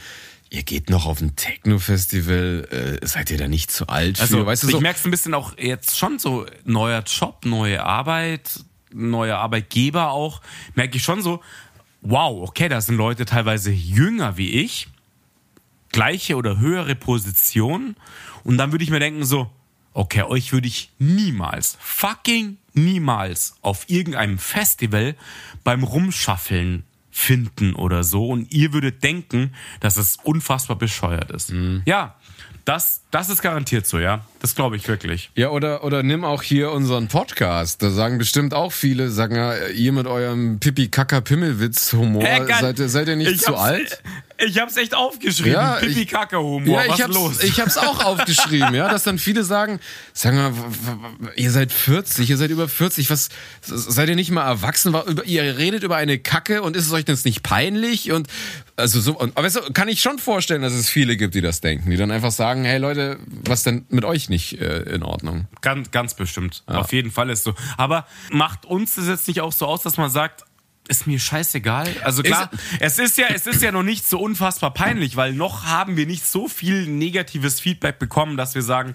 [0.51, 4.23] ihr geht noch auf ein Techno-Festival, äh, seid ihr da nicht zu alt für?
[4.23, 7.45] Also, weißt du, ich so, merke es ein bisschen auch jetzt schon so, neuer Job,
[7.45, 10.43] neue Arbeit, neuer Arbeitgeber auch,
[10.75, 11.41] merke ich schon so,
[12.03, 14.89] wow, okay, da sind Leute teilweise jünger wie ich,
[15.93, 17.97] gleiche oder höhere Position
[18.43, 19.51] und dann würde ich mir denken so,
[19.93, 25.15] okay, euch würde ich niemals, fucking niemals auf irgendeinem Festival
[25.63, 31.53] beim Rumschaffeln finden oder so und ihr würdet denken, dass es unfassbar bescheuert ist.
[31.85, 32.15] Ja,
[32.65, 34.25] das, das ist garantiert so, ja.
[34.41, 35.31] Das glaube ich wirklich.
[35.35, 37.83] Ja, oder, oder nimm auch hier unseren Podcast.
[37.83, 42.57] Da sagen bestimmt auch viele, sagen ja, ihr mit eurem Pipi-Kaka-Pimmelwitz-Humor, Äh, geil.
[42.61, 44.03] seid, ihr, seid ihr nicht Ich zu alt?
[44.47, 45.53] Ich hab's echt aufgeschrieben.
[45.53, 46.83] Ja, ich- Pipi Kacke Humor.
[46.83, 47.43] Ja, Was ich hab's, los?
[47.43, 49.81] ich hab's auch aufgeschrieben, ja, dass dann viele sagen,
[50.13, 53.29] sag mal, w- w- ihr seid 40, ihr seid über 40, was,
[53.63, 54.95] seid ihr nicht mal erwachsen?
[55.25, 58.13] Ihr redet über eine Kacke und ist es euch das nicht peinlich?
[58.13, 58.29] Und,
[58.77, 61.41] also so, und, aber weißt du, kann ich schon vorstellen, dass es viele gibt, die
[61.43, 65.03] das denken, die dann einfach sagen, hey Leute, was denn mit euch nicht äh, in
[65.03, 65.49] Ordnung?
[65.61, 66.63] Ganz, ganz bestimmt.
[66.67, 67.55] Auf jeden Fall ist so.
[67.77, 70.45] Aber macht uns das jetzt nicht auch so aus, dass man sagt,
[70.89, 71.89] ist mir scheißegal.
[72.03, 72.51] Also klar,
[72.81, 76.07] es ist ja, es ist ja noch nicht so unfassbar peinlich, weil noch haben wir
[76.07, 78.95] nicht so viel negatives Feedback bekommen, dass wir sagen,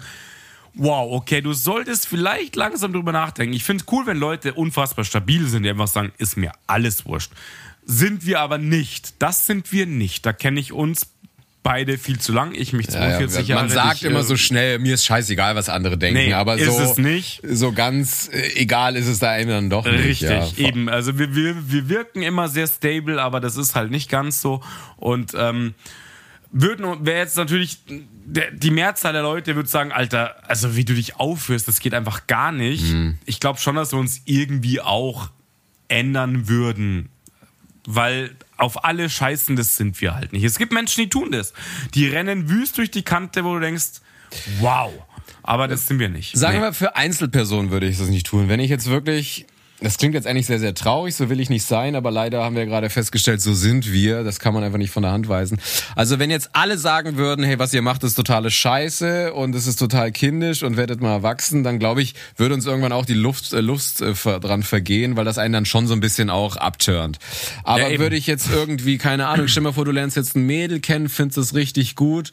[0.74, 3.54] wow, okay, du solltest vielleicht langsam drüber nachdenken.
[3.54, 7.06] Ich finde es cool, wenn Leute unfassbar stabil sind, die einfach sagen, ist mir alles
[7.06, 7.32] wurscht.
[7.84, 9.14] Sind wir aber nicht.
[9.22, 10.26] Das sind wir nicht.
[10.26, 11.06] Da kenne ich uns
[11.66, 12.54] beide viel zu lang.
[12.54, 13.62] Ich mich 42 Jahre.
[13.62, 16.54] man sagt dich, immer äh, so schnell, mir ist scheißegal, was andere denken, Nee, aber
[16.56, 17.40] ist so, es nicht.
[17.42, 20.04] so ganz äh, egal ist es da einem dann doch nicht.
[20.04, 20.68] Richtig, ja.
[20.68, 20.88] eben.
[20.88, 24.62] Also wir, wir, wir wirken immer sehr stable, aber das ist halt nicht ganz so.
[24.96, 25.74] Und ähm,
[26.52, 31.16] würden wäre jetzt natürlich die Mehrzahl der Leute würde sagen, Alter, also wie du dich
[31.16, 32.92] aufführst, das geht einfach gar nicht.
[32.92, 33.18] Mhm.
[33.24, 35.30] Ich glaube schon, dass wir uns irgendwie auch
[35.88, 37.08] ändern würden.
[37.86, 40.42] Weil auf alle scheißen, das sind wir halt nicht.
[40.44, 41.52] Es gibt Menschen, die tun das.
[41.94, 44.00] Die rennen wüst durch die Kante, wo du denkst,
[44.58, 44.92] wow.
[45.42, 46.36] Aber das sind wir nicht.
[46.36, 46.64] Sagen Nee.
[46.64, 48.48] wir, für Einzelpersonen würde ich das nicht tun.
[48.48, 49.46] Wenn ich jetzt wirklich,
[49.80, 52.56] das klingt jetzt eigentlich sehr, sehr traurig, so will ich nicht sein, aber leider haben
[52.56, 54.24] wir gerade festgestellt, so sind wir.
[54.24, 55.58] Das kann man einfach nicht von der Hand weisen.
[55.94, 59.66] Also wenn jetzt alle sagen würden, hey, was ihr macht, ist totale Scheiße und es
[59.66, 63.14] ist total kindisch und werdet mal erwachsen, dann glaube ich, würde uns irgendwann auch die
[63.14, 66.56] Luft, äh, Lust äh, dran vergehen, weil das einen dann schon so ein bisschen auch
[66.56, 67.18] abturnt.
[67.62, 70.46] Aber Ja, würde ich jetzt irgendwie, keine Ahnung, stell mal vor, du lernst jetzt ein
[70.46, 72.30] Mädel kennen, findest es richtig gut,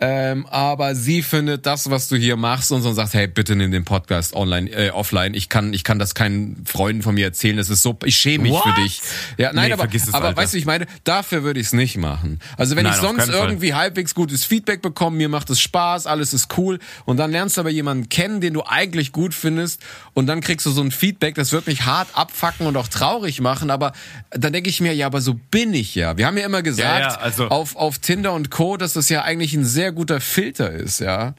[0.00, 3.56] ähm, aber sie findet das, was du hier machst und so und sagt, hey, bitte
[3.56, 5.34] nimm den Podcast online, äh, offline.
[5.34, 7.56] Ich kann, ich kann das keinen Freunden von mir erzählen.
[7.56, 8.62] Das ist so, ich schäme mich What?
[8.62, 9.00] für dich.
[9.38, 10.36] Ja, nein, Nee, aber, es, aber Alter.
[10.40, 12.40] weißt du, ich meine, dafür würde ich es nicht machen.
[12.58, 13.48] Also wenn Nein, ich sonst keinen Fall.
[13.48, 17.56] irgendwie halbwegs gutes Feedback bekomme, mir macht es Spaß, alles ist cool und dann lernst
[17.56, 19.80] du aber jemanden kennen, den du eigentlich gut findest
[20.12, 23.40] und dann kriegst du so ein Feedback, das wird mich hart abfacken und auch traurig
[23.40, 23.92] machen, aber
[24.30, 26.16] dann denke ich mir, ja, aber so bin ich ja.
[26.18, 29.08] Wir haben ja immer gesagt, Ja, ja, also- auf, auf Tinder und Co., dass das
[29.08, 31.34] ja eigentlich ein sehr guter Filter ist, ja.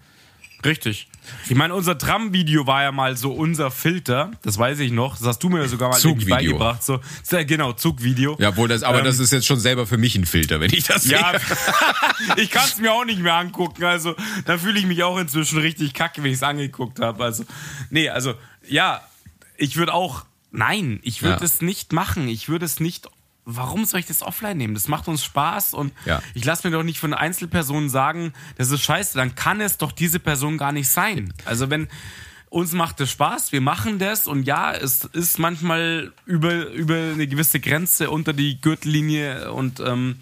[0.65, 1.07] Richtig.
[1.49, 4.31] Ich meine, unser Tram-Video war ja mal so unser Filter.
[4.43, 5.17] Das weiß ich noch.
[5.17, 6.83] Das hast du mir sogar mal irgendwie beigebracht.
[6.83, 8.35] So, sehr genau, Zugvideo.
[8.39, 10.73] Ja, wohl das, aber Ähm, das ist jetzt schon selber für mich ein Filter, wenn
[10.73, 11.57] ich das Ja, sehe.
[12.43, 13.83] ich kann es mir auch nicht mehr angucken.
[13.83, 14.15] Also,
[14.45, 17.23] da fühle ich mich auch inzwischen richtig kacke, wenn ich es angeguckt habe.
[17.23, 17.43] Also,
[17.89, 18.33] nee, also,
[18.67, 19.01] ja,
[19.57, 21.45] ich würde auch, nein, ich würde Ja.
[21.45, 22.27] es nicht machen.
[22.27, 23.07] Ich würde es nicht,
[23.45, 24.73] warum soll ich das offline nehmen?
[24.73, 26.21] Das macht uns Spaß und Ja.
[26.33, 29.91] ich lasse mir doch nicht von Einzelpersonen sagen, das ist scheiße, dann kann es doch
[29.91, 31.33] diese Person gar nicht sein.
[31.45, 31.87] Also, wenn,
[32.49, 37.27] uns macht es Spaß, wir machen das und ja, es ist manchmal über, über eine
[37.27, 40.19] gewisse Grenze unter die Gürtellinie und ähm,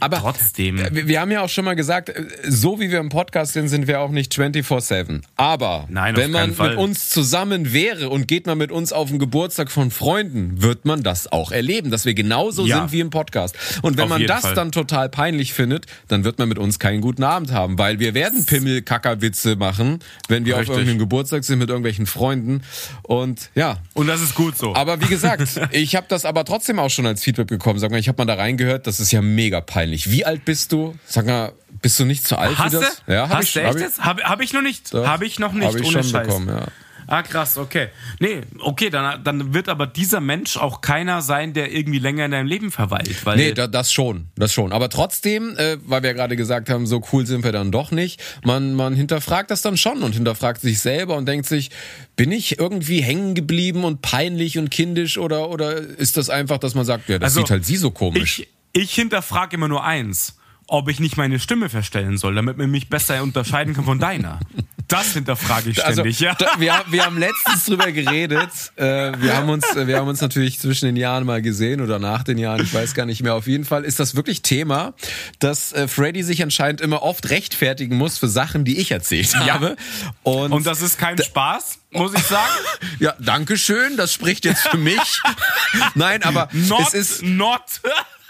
[0.00, 0.80] Aber Trotzdem.
[0.92, 3.86] Wir, haben ja auch schon mal gesagt, äh, so wie wir im Podcast sind, sind
[3.86, 5.22] wir auch nicht 24-7.
[5.36, 6.70] Aber Nein, wenn man Fall.
[6.70, 10.84] mit uns zusammen wäre und geht man mit uns auf den Geburtstag von Freunden, wird
[10.84, 12.78] man das auch erleben, dass wir genauso Ja.
[12.80, 13.56] sind wie im Podcast.
[13.82, 14.54] Und wenn Auf man das Fall.
[14.54, 18.14] dann total peinlich findet, dann wird man mit uns keinen guten Abend haben, weil wir
[18.14, 20.70] werden Pimmel-Kacker-Witze machen, wenn wir Richtig.
[20.70, 22.62] auf irgendeinem Geburtstag sind mit irgendwelchen Freunden.
[23.02, 24.74] Und ja, Und das ist gut so.
[24.74, 27.78] aber wie gesagt, ich habe das aber trotzdem auch schon als Feedback bekommen.
[27.78, 30.10] Sag mal, ich habe mal da reingehört, das ist ja mega peinlich.
[30.10, 30.94] Wie alt bist du?
[31.06, 31.52] Sag mal,
[31.82, 32.86] bist du nicht zu alt Hast für du?
[32.86, 33.02] das?
[33.06, 34.00] Ja, hab Hast ich, du hab echt ich, jetzt?
[34.00, 34.92] Habe hab ich noch nicht.
[34.92, 36.26] Habe ich noch nicht, Hab ich ohne schon Scheiß.
[36.26, 36.66] bekommen, ja.
[37.06, 37.88] Ah, krass, okay.
[38.18, 42.30] Nee, okay, dann, dann wird aber dieser Mensch auch keiner sein, der irgendwie länger in
[42.30, 43.26] deinem Leben verweilt.
[43.26, 44.72] Weil Nee, da, das schon, das schon.
[44.72, 47.90] Aber trotzdem, äh, weil wir ja gerade gesagt haben, so cool sind wir dann doch
[47.90, 48.22] nicht.
[48.42, 51.70] Man, man hinterfragt das dann schon und hinterfragt sich selber und denkt sich,
[52.16, 56.74] bin ich irgendwie hängen geblieben und peinlich und kindisch oder oder ist das einfach, dass
[56.74, 58.38] man sagt, ja, das Also, sieht halt sie so komisch.
[58.38, 60.36] ich, ich hinterfrage immer nur eins.
[60.66, 64.40] Ob ich nicht meine Stimme verstellen soll, damit man mich besser unterscheiden kann von deiner.
[64.88, 66.34] das hinterfrage ich Also, ständig, ja.
[66.34, 68.48] da, wir, wir haben letztens drüber geredet.
[68.76, 72.22] Äh, wir, haben uns, wir haben uns natürlich zwischen den Jahren mal gesehen oder nach
[72.22, 73.34] den Jahren, ich weiß gar nicht mehr.
[73.34, 74.94] Auf jeden Fall ist das wirklich Thema,
[75.38, 79.76] dass äh, Freddy sich anscheinend immer oft rechtfertigen muss für Sachen, die ich erzählt habe.
[80.22, 82.52] Und, Und das ist kein Spaß, muss ich sagen.
[83.00, 85.20] ja, danke schön, das spricht jetzt für mich.
[85.94, 87.60] Nein, aber Not, es ist not.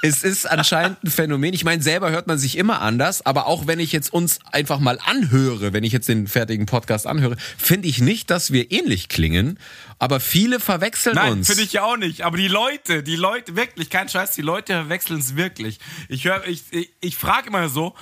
[0.07, 1.55] Es ist anscheinend ein Phänomen.
[1.55, 4.79] Ich meine, selber hört man sich immer anders, aber auch wenn ich jetzt uns einfach
[4.79, 9.09] mal anhöre, wenn ich jetzt den fertigen Podcast anhöre, finde ich nicht, dass wir ähnlich
[9.09, 9.59] klingen.
[9.99, 11.47] Aber viele verwechseln Nein, uns.
[11.47, 12.21] finde ich ja auch nicht.
[12.23, 15.79] Aber die Leute, die Leute, wirklich, kein Scheiß, die Leute verwechseln es wirklich.
[16.11, 17.95] Ich höre, ich, ich, ich frage immer so,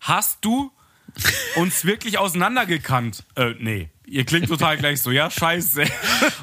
[0.00, 0.70] hast du
[1.56, 3.24] uns wirklich auseinandergekannt?
[3.34, 3.90] Äh, nee.
[4.06, 5.82] Ihr klingt total gleich so, ja, scheiße.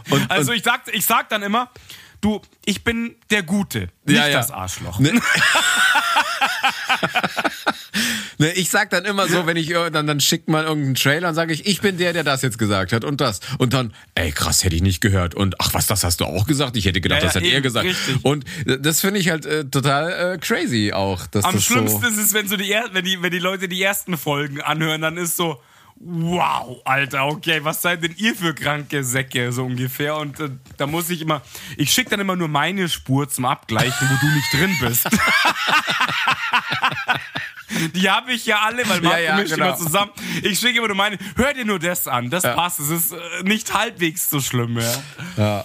[0.09, 1.72] Und- also ich sag, ich sag dann immer,
[2.22, 4.38] du, ich bin der Gute, nicht Ja, ja.
[4.38, 4.99] das Arschloch.
[4.99, 5.11] Ne?
[8.38, 11.30] Ne, ich sag dann immer so, wenn ich ir- dann, dann schickt man irgendeinen Trailer
[11.30, 13.39] und sage ich, ich bin der, der das jetzt gesagt hat und das.
[13.59, 15.36] Und dann, ey krass, hätte ich nicht gehört.
[15.36, 16.76] Und ach was, das hast du auch gesagt?
[16.76, 17.86] Ich hätte gedacht, Ja, das hat er eben, gesagt.
[17.88, 18.18] richtig.
[18.24, 21.26] Und äh, das finde ich halt äh, total äh, crazy auch.
[21.28, 23.39] Dass Am das schlimmsten so ist es, wenn, so die, er- wenn, die, wenn die
[23.39, 25.61] Leute die ersten Folgen anhören, dann ist so,
[25.97, 30.15] wow, Alter, okay, was seid denn ihr für kranke Säcke, so ungefähr.
[30.17, 31.41] Und äh, da muss ich immer,
[31.77, 35.07] ich schicke dann immer nur meine Spur zum Abgleichen, wo du nicht drin bist.
[37.95, 39.69] Die habe ich ja alle, weil Marco Ja, ja, mischt genau.
[39.69, 40.11] immer zusammen.
[40.43, 43.17] Ich schicke immer nur meine, hör dir nur das an, das passt, es ist äh,
[43.43, 44.93] nicht halbwegs so schlimm, ja.
[45.35, 45.63] Ja.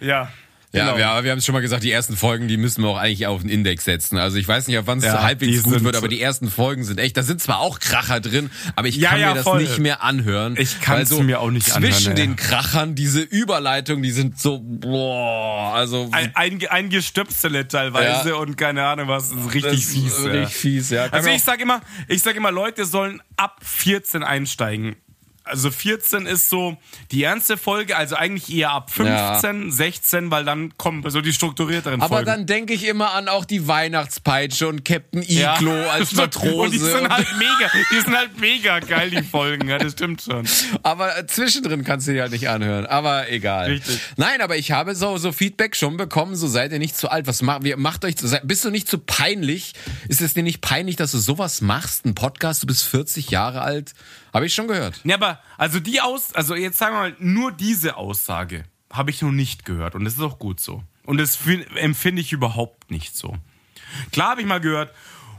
[0.00, 0.32] Ja.
[0.74, 0.96] Ja, genau.
[0.96, 2.96] wir, aber wir haben es schon mal gesagt, die ersten Folgen, die müssen wir auch
[2.96, 4.16] eigentlich auf den Index setzen.
[4.16, 6.50] Also ich weiß nicht, ab wann es Ja, halbwegs gut wird, so- aber die ersten
[6.50, 9.34] Folgen sind echt, da sind zwar auch Kracher drin, aber ich Ja, kann ja, mir
[9.34, 9.60] das voll.
[9.62, 10.56] nicht mehr anhören.
[10.58, 12.14] Ich kann's weil mir auch nicht zwischen anhören, ey.
[12.14, 18.34] den Krachern, diese Überleitung, die sind so, boah, also ein, ein, ein Gestöpsele teilweise Ja.
[18.36, 20.18] und keine Ahnung was, ist richtig das ist fies.
[20.24, 20.30] ja.
[20.30, 21.08] richtig fies, ja.
[21.08, 24.96] Kann Also ich sag immer, ich sag immer, Leute sollen ab 14 einsteigen.
[25.44, 26.76] Also 14 ist so
[27.10, 32.00] die ernste Folge, also eigentlich eher ab 15, 16, weil dann kommen so die strukturierteren
[32.00, 32.26] aber Folgen.
[32.26, 35.56] dann denke ich immer an auch die Weihnachtspeitsche und Captain Ja.
[35.56, 36.54] Iglo als Matrose.
[36.60, 40.22] Und die sind halt mega, die sind halt mega geil, die Folgen, ja, das stimmt
[40.22, 40.46] schon.
[40.84, 42.86] Aber äh, zwischendrin kannst du die halt nicht anhören.
[42.86, 43.70] Aber egal.
[43.72, 43.98] Richtig.
[44.16, 47.26] Nein, aber ich habe so, so Feedback schon bekommen, so seid ihr nicht zu alt.
[47.26, 49.72] Was macht, macht euch, seid- bist du nicht zu peinlich?
[50.08, 52.04] Ist es dir nicht peinlich, dass du sowas machst?
[52.06, 53.92] Ein Podcast, du bist 40 Jahre alt?
[54.32, 55.00] Habe ich schon gehört.
[55.04, 59.20] Ja, aber also die Aus, also jetzt sagen wir mal, nur diese Aussage habe ich
[59.22, 60.82] noch nicht gehört und das ist auch gut so.
[61.04, 63.36] Und das fin- empfinde ich überhaupt nicht so.
[64.12, 64.94] Klar habe ich mal gehört,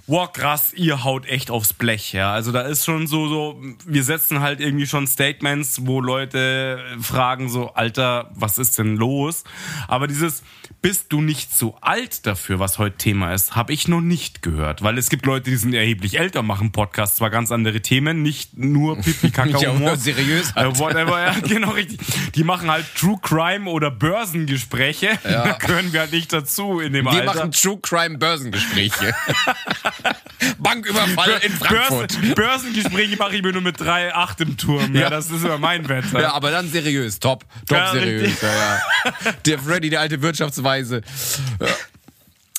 [0.06, 2.34] wow, krass, ihr haut echt aufs Blech, ja.
[2.34, 7.50] Also da ist schon so, so, wir setzen halt irgendwie schon Statements, wo Leute fragen
[7.50, 9.44] so, Alter, was ist denn los?
[9.88, 10.44] Aber dieses,
[10.82, 14.82] bist du nicht zu alt dafür, was heute Thema ist, habe ich noch nicht gehört.
[14.84, 18.58] Weil es gibt Leute, die sind erheblich älter, machen Podcasts, zwar ganz andere Themen, nicht
[18.58, 19.96] nur Pipi, Kaka, Ja, Humor.
[19.96, 20.80] seriös Äh, halt.
[20.80, 22.00] whatever, ja, genau richtig.
[22.36, 25.18] Die machen halt True Crime oder Börsengespräche.
[25.24, 27.26] Da gehören wir halt nicht dazu in dem Wir Alter.
[27.26, 29.14] machen True Crime Börsengespräche.
[30.60, 32.14] Banküberfall in Frankfurt.
[32.14, 34.94] Börsen, Börsengespräche mache ich mir nur mit 3,8 im Turm.
[34.96, 35.02] Ja.
[35.02, 35.10] Ja.
[35.10, 36.22] das ist immer mein Wetter.
[36.22, 38.42] Ja, aber dann seriös, top, top Ja, seriös.
[38.42, 39.32] Ja, ja.
[39.46, 41.02] Der Freddy, der alte Wirtschaftsweise.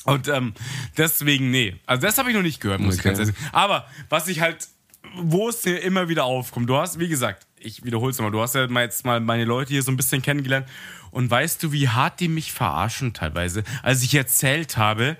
[0.05, 0.53] Und ähm,
[0.97, 1.75] deswegen, nee.
[1.85, 3.09] Also das habe ich noch nicht gehört, muss ich Okay.
[3.09, 3.49] ganz ehrlich sagen.
[3.53, 4.67] Aber was ich halt,
[5.15, 8.41] wo es mir immer wieder aufkommt, du hast, wie gesagt, ich wiederhole es nochmal, du
[8.41, 10.67] hast ja jetzt mal meine Leute hier so ein bisschen kennengelernt
[11.09, 15.17] und weißt du, wie hart die mich verarschen teilweise, als ich erzählt habe,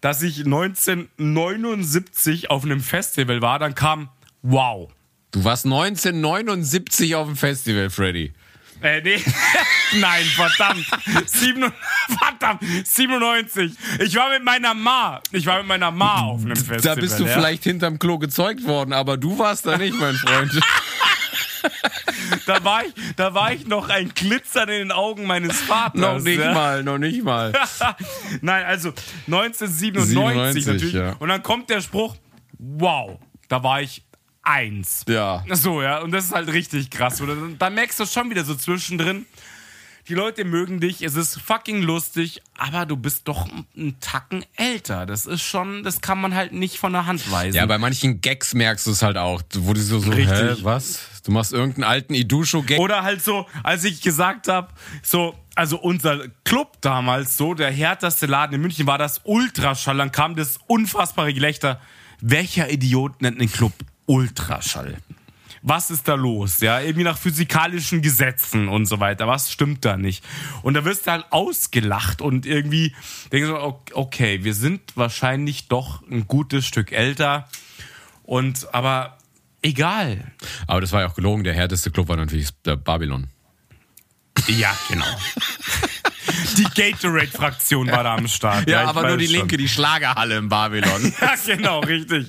[0.00, 4.08] dass ich 1979 auf einem Festival war, dann kam,
[4.42, 4.88] wow.
[5.32, 8.32] Du warst 1979 auf dem Festival, Freddy.
[8.82, 9.22] Äh, nee.
[10.00, 10.86] Nein, verdammt.
[11.26, 11.72] Sieben,
[12.18, 12.62] verdammt.
[12.84, 13.72] 97.
[14.00, 15.20] Ich war mit meiner Ma.
[15.32, 16.80] Ich war mit meiner Ma auf einem Festival.
[16.80, 17.32] Da bist du ja.
[17.32, 20.52] vielleicht hinterm Klo gezeugt worden, aber du warst da nicht, mein Freund.
[22.46, 26.00] Da war ich, da war ich noch ein Glitzern in den Augen meines Vaters.
[26.00, 26.52] noch nicht ja.
[26.52, 27.52] mal, noch nicht mal.
[28.40, 28.92] Nein, also
[29.26, 30.94] 1997 97, natürlich.
[30.94, 31.16] ja.
[31.18, 32.16] Und dann kommt der Spruch,
[32.58, 34.04] wow, da war ich
[34.42, 35.04] eins.
[35.08, 35.44] Ja.
[35.50, 37.20] So, ja, und das ist halt richtig krass.
[37.20, 39.26] Oder da merkst du schon wieder so zwischendrin,
[40.10, 45.06] die Leute mögen dich, es ist fucking lustig, aber du bist doch einen Tacken älter.
[45.06, 47.54] Das ist schon, das kann man halt nicht von der Hand weisen.
[47.54, 50.36] Ja, bei manchen Gags merkst du es halt auch, wo du so, so Richtig.
[50.36, 50.98] hä, was?
[51.24, 52.80] Du machst irgendeinen alten Idusho-Gag.
[52.80, 58.26] Oder halt so, als ich gesagt habe, so, also unser Club damals, so, der härteste
[58.26, 59.96] Laden in München war das Ultraschall.
[59.96, 61.80] Dann kam das unfassbare Gelächter.
[62.20, 63.74] Welcher Idiot nennt einen Club
[64.06, 64.96] Ultraschall?
[65.62, 66.60] Was ist da los?
[66.60, 69.26] Ja, irgendwie nach physikalischen Gesetzen und so weiter.
[69.28, 70.24] Was stimmt da nicht?
[70.62, 72.94] Und da wirst du halt ausgelacht und irgendwie
[73.30, 77.46] denkst du, ok- okay, wir sind wahrscheinlich doch ein gutes Stück älter.
[78.22, 79.18] Und aber
[79.60, 80.32] egal.
[80.66, 81.44] Aber das war ja auch gelogen.
[81.44, 83.26] Der härteste Club war natürlich der Babylon.
[84.48, 85.04] Ja, genau.
[86.56, 88.68] Die Gatorade-Fraktion war da am Start.
[88.68, 89.34] Ja, ich aber nur die schon.
[89.36, 91.12] linke, die Schlagerhalle im Babylon.
[91.20, 92.28] Ja, genau, richtig.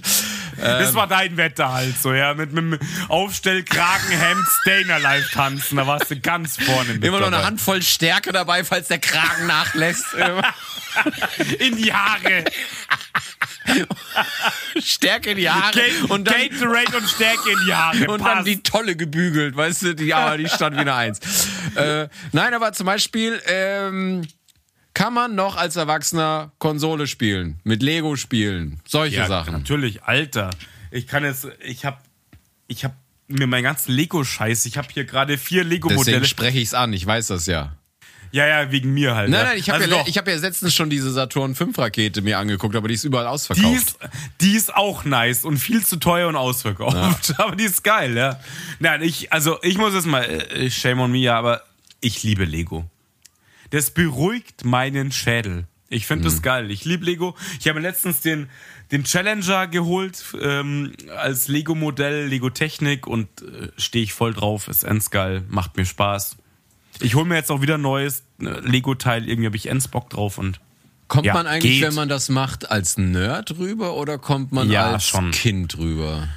[0.61, 2.33] Das war dein Wetter halt so, ja.
[2.33, 5.77] Mit, mit, mit Aufstellkragen, Hemd, Stainer live tanzen.
[5.77, 7.43] Da warst du ganz vorne mit Immer noch eine.
[7.43, 10.05] Handvoll Stärke dabei, falls der Kragen nachlässt.
[11.59, 12.43] In die Haare.
[14.83, 15.71] Stärke in die Haare.
[15.73, 18.07] Ga und dann, Gatorade und Stärke in die Haare.
[18.11, 18.47] und dann Passt.
[18.47, 21.19] die Tolle gebügelt, weißt du, die, aber die stand wieder eins.
[21.75, 24.27] Äh, nein, aber zum Beispiel ähm,
[24.93, 29.53] kann man noch als Erwachsener Konsole spielen, mit Lego spielen, solche ja, Sachen.
[29.53, 30.49] Natürlich, Alter.
[30.91, 32.03] Ich kann jetzt, ich hab,
[32.67, 32.95] ich hab
[33.27, 36.25] mir meinen ganzen Lego-Scheiß, ich habe hier gerade vier Deswegen Lego-Modelle.
[36.25, 37.75] spreche ich es an, ich weiß das ja.
[38.33, 39.29] Ja, ja, wegen mir halt.
[39.29, 39.45] Nein, ja.
[39.49, 42.39] nein, ich habe Also ja, ich hab ja letztens schon diese Saturn 5 Rakete mir
[42.39, 43.67] angeguckt, aber die ist überall ausverkauft.
[43.67, 43.99] Die ist,
[44.39, 47.33] die ist auch nice und viel zu teuer und ausverkauft.
[47.39, 48.39] Aber die ist geil, ja.
[48.79, 51.63] Nein, ich, also ich muss jetzt mal, äh, shame on me, ja, aber
[51.99, 52.89] ich liebe Lego.
[53.71, 55.65] Das beruhigt meinen Schädel.
[55.89, 56.71] Ich finde das geil.
[56.71, 57.35] Ich liebe Lego.
[57.59, 58.49] Ich habe letztens den,
[58.91, 64.69] den Challenger geholt ähm, als Lego-Modell, Lego-Technik und äh, stehe ich voll drauf.
[64.69, 66.37] Ist ends geil, macht mir Spaß.
[67.01, 69.27] Ich hole mir jetzt auch wieder ein neues äh, Lego-Teil.
[69.27, 70.59] Irgendwie habe ich ends Bock drauf und
[71.09, 71.83] Kommt Ja, man eigentlich, geht.
[71.83, 75.31] wenn man das macht, als Nerd rüber oder kommt man Ja, als schon.
[75.31, 76.29] Kind rüber?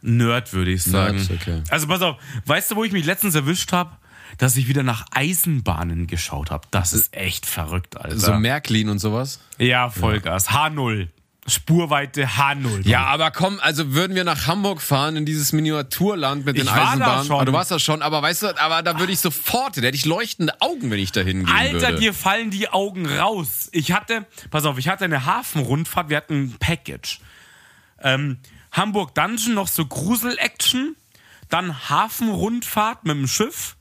[0.00, 1.18] Nerd, würde ich sagen.
[1.18, 1.62] Nerd, okay.
[1.70, 3.96] Also pass auf, weißt du, wo ich mich letztens erwischt habe?
[4.38, 6.66] Dass ich wieder nach Eisenbahnen geschaut habe.
[6.70, 8.18] Das ist echt verrückt, Alter.
[8.18, 9.40] So Märklin und sowas?
[9.58, 10.48] ja, Vollgas.
[10.50, 11.08] H0.
[11.46, 12.86] Spurweite H0.
[12.86, 16.70] Ja, aber komm, also würden wir nach Hamburg fahren in dieses Miniaturland mit den Ich
[16.70, 17.26] war da Eisenbahnen.
[17.26, 17.40] schon.
[17.40, 19.96] Ah, du warst da schon, aber weißt du, aber da würde ich sofort, da hätte
[19.96, 21.98] ich leuchtende Augen, wenn ich da hingehen Alter, würde.
[21.98, 23.68] dir fallen die Augen raus.
[23.72, 27.18] Ich hatte, pass auf, ich hatte eine Hafenrundfahrt, wir hatten ein Package.
[28.00, 28.38] Ähm,
[28.70, 30.94] Hamburg Dungeon, noch so Grusel-Action.
[31.48, 33.76] Dann Hafenrundfahrt mit dem Schiff.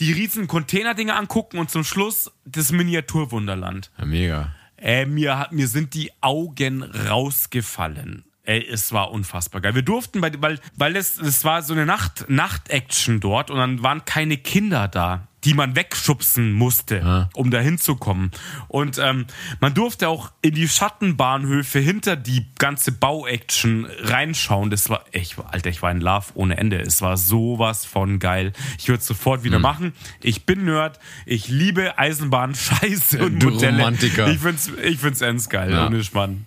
[0.00, 3.90] Die riesen Containerdinge angucken und zum Schluss das Miniaturwunderland.
[3.98, 4.54] Ja, mega.
[4.78, 8.24] Äh, mir, hat- mir sind die Augen rausgefallen.
[8.44, 9.74] Ey, es war unfassbar geil.
[9.74, 13.82] Wir durften, bei, weil, weil es, es war so eine Nacht, Nacht-Action dort und dann
[13.82, 18.30] waren keine Kinder da, die man wegschubsen musste, um da hinzukommen.
[18.68, 19.26] Und ähm,
[19.60, 24.70] man durfte auch in die Schattenbahnhöfe hinter die ganze Bau-Action reinschauen.
[24.70, 26.78] Das war echt, Alter, ich war in Love ohne Ende.
[26.80, 28.52] Es war sowas von geil.
[28.78, 29.92] Ich würde es sofort wieder machen.
[30.20, 30.98] Ich bin Nerd.
[31.24, 33.78] Ich liebe Eisenbahn, Scheiße und Du Modelle.
[33.78, 34.28] Romantiker.
[34.28, 35.86] Ich find's, ich find's ends geil, Ja.
[35.86, 36.46] ohne Spann.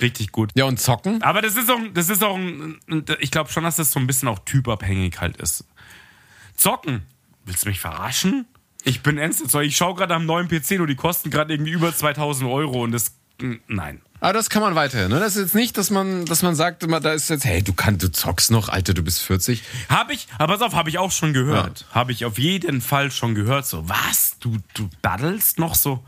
[0.00, 0.50] Richtig gut.
[0.54, 1.22] Ja, und zocken?
[1.22, 2.78] Aber das ist auch, das ist auch, ein,
[3.20, 5.64] ich glaube schon, dass das so ein bisschen auch typabhängig halt ist.
[6.56, 7.02] Zocken.
[7.46, 8.46] Willst du mich verarschen?
[8.84, 9.40] Ich bin ernst.
[9.40, 9.54] jetzt.
[9.54, 12.92] Ich schaue gerade am neuen PC, nur die kosten gerade irgendwie über 2000 Euro und
[12.92, 13.12] das,
[13.66, 14.02] nein.
[14.20, 15.20] Aber das kann man weiterhin, ne?
[15.20, 17.72] Das ist jetzt nicht, dass man, dass man sagt, immer, da ist jetzt, hey, du
[17.72, 19.62] kannst, du zockst noch, Alter, du bist 40.
[19.88, 21.86] Habe ich, aber pass auf, habe ich auch schon gehört.
[21.92, 23.66] Habe ich auf jeden Fall schon gehört.
[23.66, 24.36] So, was?
[24.40, 26.02] Du, du daddelst noch so?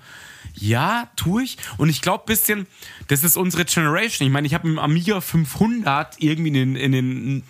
[0.54, 1.58] Ja, tue ich.
[1.76, 2.66] Und ich glaube bisschen,
[3.08, 4.26] das ist unsere Generation.
[4.26, 7.42] Ich meine, ich habe dem Amiga 500 irgendwie in den, in den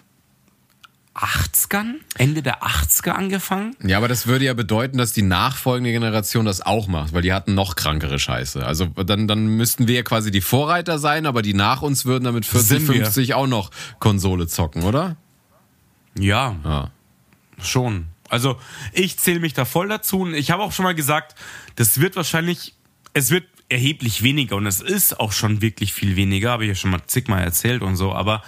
[1.19, 3.77] 80ern, Ende der 80er angefangen.
[3.83, 7.33] Ja, aber das würde ja bedeuten, dass die nachfolgende Generation das auch macht, weil die
[7.33, 8.65] hatten noch krankere Scheiße.
[8.65, 12.25] Also dann, dann müssten wir ja quasi die Vorreiter sein, aber die nach uns würden
[12.25, 12.95] damit 40, Sind wir.
[13.05, 15.17] 50 auch noch Konsole zocken, oder?
[16.19, 16.91] Ja, Ja.
[17.63, 18.07] schon.
[18.29, 18.59] Also
[18.93, 21.35] ich zähle mich da voll dazu und ich habe auch schon mal gesagt,
[21.77, 22.75] das wird wahrscheinlich,
[23.15, 26.75] es wird erheblich weniger und es ist auch schon wirklich viel weniger, habe ich ja
[26.75, 28.43] schon mal zigmal erzählt und so, aber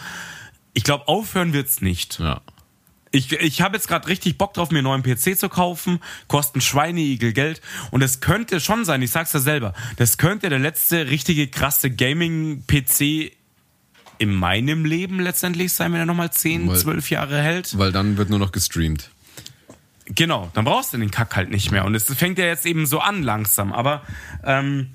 [0.74, 2.18] ich glaube, aufhören wird's nicht.
[2.20, 2.40] Ja.
[3.12, 5.98] Ich, ich habe jetzt gerade richtig Bock drauf, mir einen neuen PC zu kaufen,
[6.28, 10.60] kosten Schweineigel Geld und es könnte schon sein, ich sag's ja selber, das könnte der
[10.60, 13.32] letzte richtige krasse Gaming-PC
[14.18, 17.76] in meinem Leben letztendlich sein, wenn er nochmal 10, Weil- 12 Jahre hält.
[17.78, 19.10] Weil dann wird nur noch gestreamt.
[20.14, 21.84] Genau, dann brauchst du den Kack halt nicht mehr.
[21.84, 23.72] Und es fängt ja jetzt eben so an langsam.
[23.72, 24.02] Aber
[24.44, 24.90] ähm,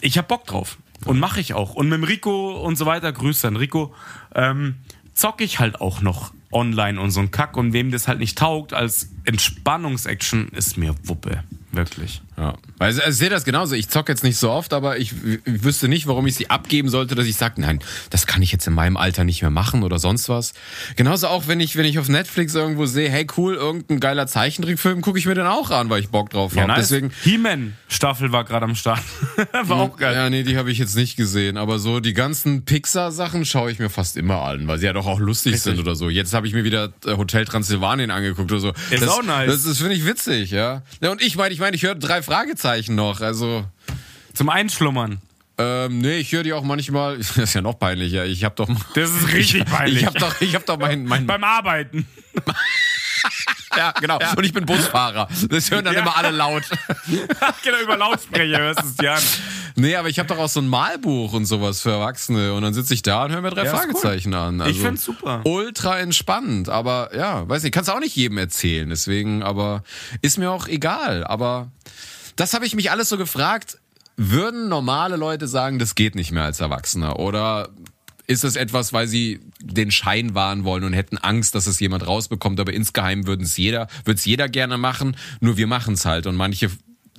[0.00, 0.76] ich hab Bock drauf.
[1.04, 1.74] Und mache ich auch.
[1.74, 3.94] Und mit dem Rico und so weiter, Grüße an Rico,
[4.34, 4.76] ähm,
[5.14, 7.56] zocke ich halt auch noch online und so ein Kack.
[7.56, 11.42] Und wem das halt nicht taugt als Entspannungsaction, ist mir Wuppe.
[11.72, 12.22] Wirklich.
[12.36, 12.54] Ja.
[12.78, 13.74] Also, ich sehe das genauso.
[13.74, 15.12] Ich zocke jetzt nicht so oft, aber ich,
[15.44, 17.80] ich wüsste nicht, warum ich sie abgeben sollte, dass ich sage, nein,
[18.10, 20.54] das kann ich jetzt in meinem Alter nicht mehr machen oder sonst was.
[20.96, 25.02] Genauso auch, wenn ich, wenn ich auf Netflix irgendwo sehe, hey cool, irgendein geiler Zeichentrickfilm,
[25.02, 26.72] gucke ich mir den auch an, weil ich Bock drauf habe.
[26.76, 29.02] Deswegen, He-Man-Staffel war gerade am Start.
[29.64, 30.14] war auch geil.
[30.14, 31.56] Ja, nee, die habe ich jetzt nicht gesehen.
[31.56, 35.06] Aber so die ganzen Pixar-Sachen schaue ich mir fast immer an, weil sie ja doch
[35.06, 36.08] auch lustig sind oder so.
[36.08, 38.72] Jetzt habe ich mir wieder äh, Hotel Transsilvanien angeguckt oder so.
[38.90, 39.50] Ist das, auch nice.
[39.50, 40.82] Das, das finde ich witzig, ja.
[41.00, 41.10] ja.
[41.10, 43.20] Und ich meine, ich meine, ich höre drei Fragezeichen noch.
[43.20, 43.64] Also
[44.34, 45.20] Zum Einschlummern.
[45.58, 47.16] Ähm, nee, ich höre die auch manchmal.
[47.18, 48.24] Das ist ja noch peinlicher.
[48.24, 48.68] Ich habe doch.
[48.94, 50.00] Das ist richtig peinlich.
[50.00, 52.06] Ich habe doch, ich hab doch mein, mein Beim Arbeiten.
[53.76, 54.18] ja genau.
[54.36, 55.28] Und ich bin Busfahrer.
[55.48, 56.00] Das hören dann Ja.
[56.00, 56.62] immer alle laut.
[57.62, 59.22] genau, über Lautsprecher hörst du es dir an.
[59.74, 62.74] Nee, aber ich habe doch auch so ein Malbuch und sowas für Erwachsene und dann
[62.74, 64.60] sitze ich da und höre mir drei Ja, Fragezeichen an.
[64.60, 65.40] Also Ich find's super.
[65.44, 69.82] Ultra entspannt, aber ja, weiß nicht, kannst auch nicht jedem erzählen, deswegen, aber
[70.20, 71.24] ist mir auch egal.
[71.24, 71.70] Aber
[72.36, 73.78] das habe ich mich alles so gefragt.
[74.16, 77.18] Würden normale Leute sagen, das geht nicht mehr als Erwachsener?
[77.18, 77.70] Oder
[78.26, 82.06] ist es etwas, weil sie den Schein wahren wollen und hätten Angst, dass es jemand
[82.06, 86.04] rausbekommt, aber insgeheim würden es jeder, würde es jeder gerne machen, nur wir machen es
[86.04, 86.70] halt und manche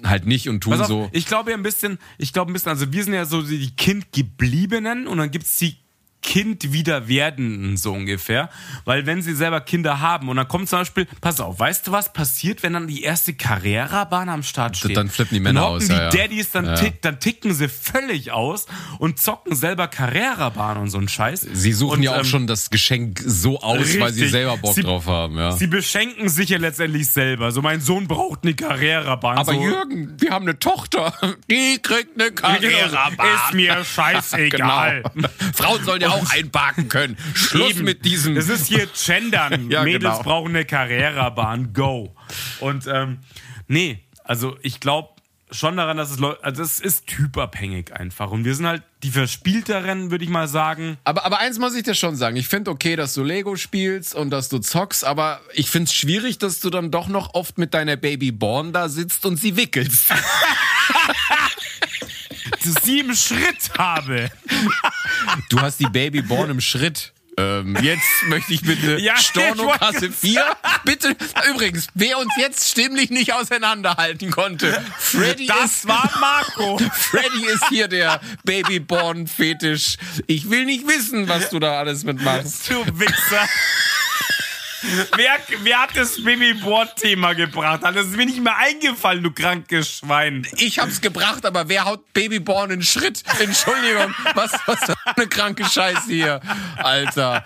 [0.04, 1.10] halt nicht und tun auf, so.
[1.12, 3.72] ich glaube ja ein bisschen, ich glaube ein bisschen, also wir sind ja so die
[3.76, 5.78] Kindgebliebenen und dann gibt's die
[6.24, 8.50] Kind wieder werdenden, so ungefähr.
[8.86, 11.92] Weil wenn sie selber Kinder haben und dann kommt zum Beispiel, pass auf, weißt du,
[11.92, 14.98] was passiert, wenn dann die erste Carrera-Bahn am Start steht?
[14.98, 16.10] dann flippen die Männer dann aus, die ja.
[16.10, 16.76] Daddies, dann, Ja.
[16.76, 18.66] tick, dann ticken sie völlig aus
[19.00, 21.42] und zocken selber Carrera-Bahn und so einen Scheiß.
[21.52, 24.32] Sie suchen und, ja auch ähm, schon das Geschenk so aus, weil sie richtig.
[24.32, 25.52] selber Bock Sie- drauf haben, ja.
[25.52, 27.52] Sie beschenken sich ja letztendlich selber.
[27.52, 29.38] So, mein Sohn braucht eine Carrera-Bahn.
[29.38, 31.14] Aber so, Jürgen, wir haben eine Tochter,
[31.52, 33.28] die kriegt eine Carrera-Bahn.
[33.48, 35.04] Ist mir scheißegal.
[35.14, 35.28] Genau.
[35.54, 37.18] Frauen sollen ja auch einparken können.
[37.34, 37.86] Schluss Eben.
[37.86, 38.36] mit diesem.
[38.36, 39.70] Das ist hier Gendern.
[39.74, 40.24] Ja, Mädels genau.
[40.24, 41.74] brauchen eine Carrera-Bahn.
[41.74, 42.16] Go.
[42.60, 43.20] Und ähm,
[43.68, 45.10] nee, also ich glaube
[45.54, 48.32] schon daran, dass es Leute, also es ist typabhängig einfach.
[48.32, 50.98] Und wir sind halt die Verspielteren, würde ich mal sagen.
[51.04, 52.36] aber, aber eins muss ich dir schon sagen.
[52.36, 55.94] Ich finde okay, dass du Lego spielst und dass du zockst, aber ich finde es
[55.94, 59.56] schwierig, dass du dann doch noch oft mit deiner Baby Born da sitzt und sie
[59.56, 60.12] wickelst.
[62.64, 64.30] Sie im Schritt habe.
[65.50, 67.14] Du hast die Baby Born im Schritt.
[67.36, 70.46] Ähm, jetzt möchte ich bitte Ja, Stornokasse wollte 4.
[70.86, 71.16] Bitte,
[71.50, 76.78] übrigens, wer uns jetzt stimmlich nicht auseinanderhalten konnte, Freddy ist Das war Marco.
[76.94, 79.98] Freddy ist hier der Babyborn-Fetisch.
[80.28, 82.70] Ich will nicht wissen, was du da alles mitmachst.
[82.70, 83.48] Du Wichser.
[85.16, 87.82] Wer, wer hat das Baby-Board-Thema gebracht?
[87.84, 90.46] Das ist mir nicht mehr eingefallen, du krankes Schwein.
[90.58, 93.24] Ich hab's gebracht, aber wer haut Babyborn in Schritt?
[93.40, 96.42] Entschuldigung, was, was für eine kranke Scheiße hier,
[96.78, 97.44] Alter.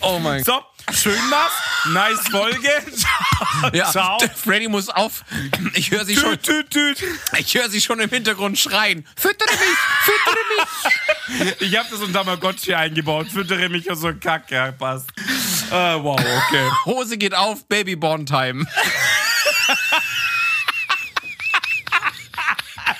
[0.00, 0.64] Oh mein Gott.
[0.90, 1.92] So, schön was.
[1.92, 2.68] Nice Folge.
[3.72, 4.18] Ja, Ciao.
[4.36, 5.24] Freddy muss auf.
[5.74, 6.40] Ich höre sie schon.
[6.42, 7.08] Tüt, tüt, tüt.
[7.38, 9.06] Ich höre sie schon im Hintergrund schreien.
[9.16, 11.60] Füttere mich, füttere mich.
[11.60, 13.28] Ich habe das unter Tamagotchi eingebaut.
[13.32, 14.50] Füttere mich und so ein Kack.
[14.50, 15.10] Ja, passt.
[15.70, 16.70] Äh, wow, okay.
[16.86, 18.66] Hose geht auf, Babyborn Time.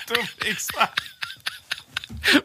[0.07, 0.91] Du Wichser.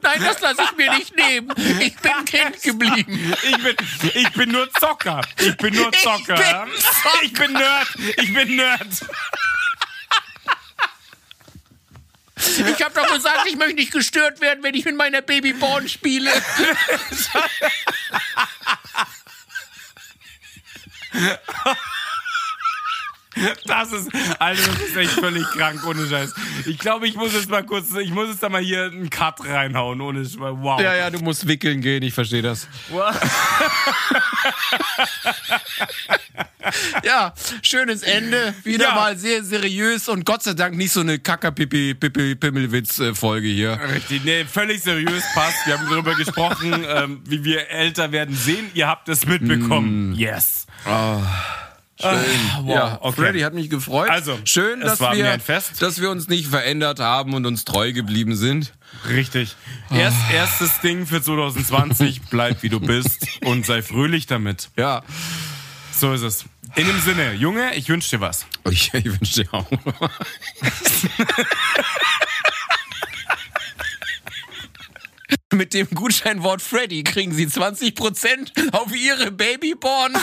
[0.02, 1.54] Nein, das lasse ich mir nicht nehmen.
[1.80, 3.34] Ich bin Kind geblieben.
[3.44, 3.76] Ich bin,
[4.14, 5.22] ich bin nur Zocker.
[5.40, 6.36] Ich bin nur Zocker.
[6.36, 6.68] bin ja?
[6.78, 7.24] Zocker.
[7.24, 7.88] Ich bin Nerd.
[8.18, 8.88] Ich bin Nerd.
[12.36, 16.32] Ich habe doch gesagt, ich möchte nicht gestört werden, wenn ich mit meiner Babyborn spiele.
[23.66, 26.36] Das ist, Alter, das ist echt völlig krank, ohne Scheiß.
[26.68, 29.44] Ich glaube, ich muss jetzt mal kurz, ich muss jetzt da mal hier einen Cut
[29.44, 30.38] reinhauen, ohne Scheiß.
[30.38, 30.80] Wow.
[30.80, 32.68] Ja, ja, du musst wickeln gehen, ich verstehe das.
[37.04, 38.54] Ja, schönes Ende.
[38.64, 38.96] Wieder Ja.
[38.96, 43.78] mal sehr seriös und Gott sei Dank nicht so eine Kacker-Pipi-Pimmelwitz-Folge hier.
[43.94, 45.68] Richtig, nee, völlig seriös passt.
[45.68, 48.72] Wir haben darüber gesprochen, ähm, wie wir älter werden sehen.
[48.74, 50.16] Ihr habt es mitbekommen.
[50.16, 50.66] Yes.
[52.00, 52.20] Schön.
[52.64, 53.22] wow, ja, okay.
[53.22, 54.10] Freddy hat mich gefreut.
[54.10, 55.40] Also, schön, dass wir,
[55.80, 58.74] dass wir uns nicht verändert haben und uns treu geblieben sind.
[59.08, 59.56] Richtig.
[59.90, 64.70] Erst, erstes Ding für 2020, bleib wie du bist und sei fröhlich damit.
[64.76, 65.04] Ja.
[65.92, 66.46] So ist es.
[66.76, 68.46] In dem Sinne, Junge, ich wünsche dir was.
[68.70, 69.70] Ich, ich wünsche dir auch.
[75.52, 80.14] Mit dem Gutscheinwort Freddy kriegen Sie 20% auf Ihre Babyborn.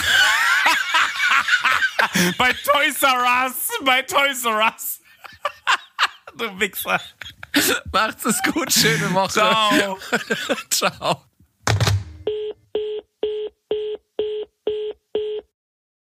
[2.37, 4.99] Bei Toys R Us, bei Toys R Us.
[6.37, 6.99] du Wichser.
[7.91, 9.29] Macht's es gut, schöne Woche.
[9.33, 9.97] Ciao.
[10.69, 11.25] Ciao.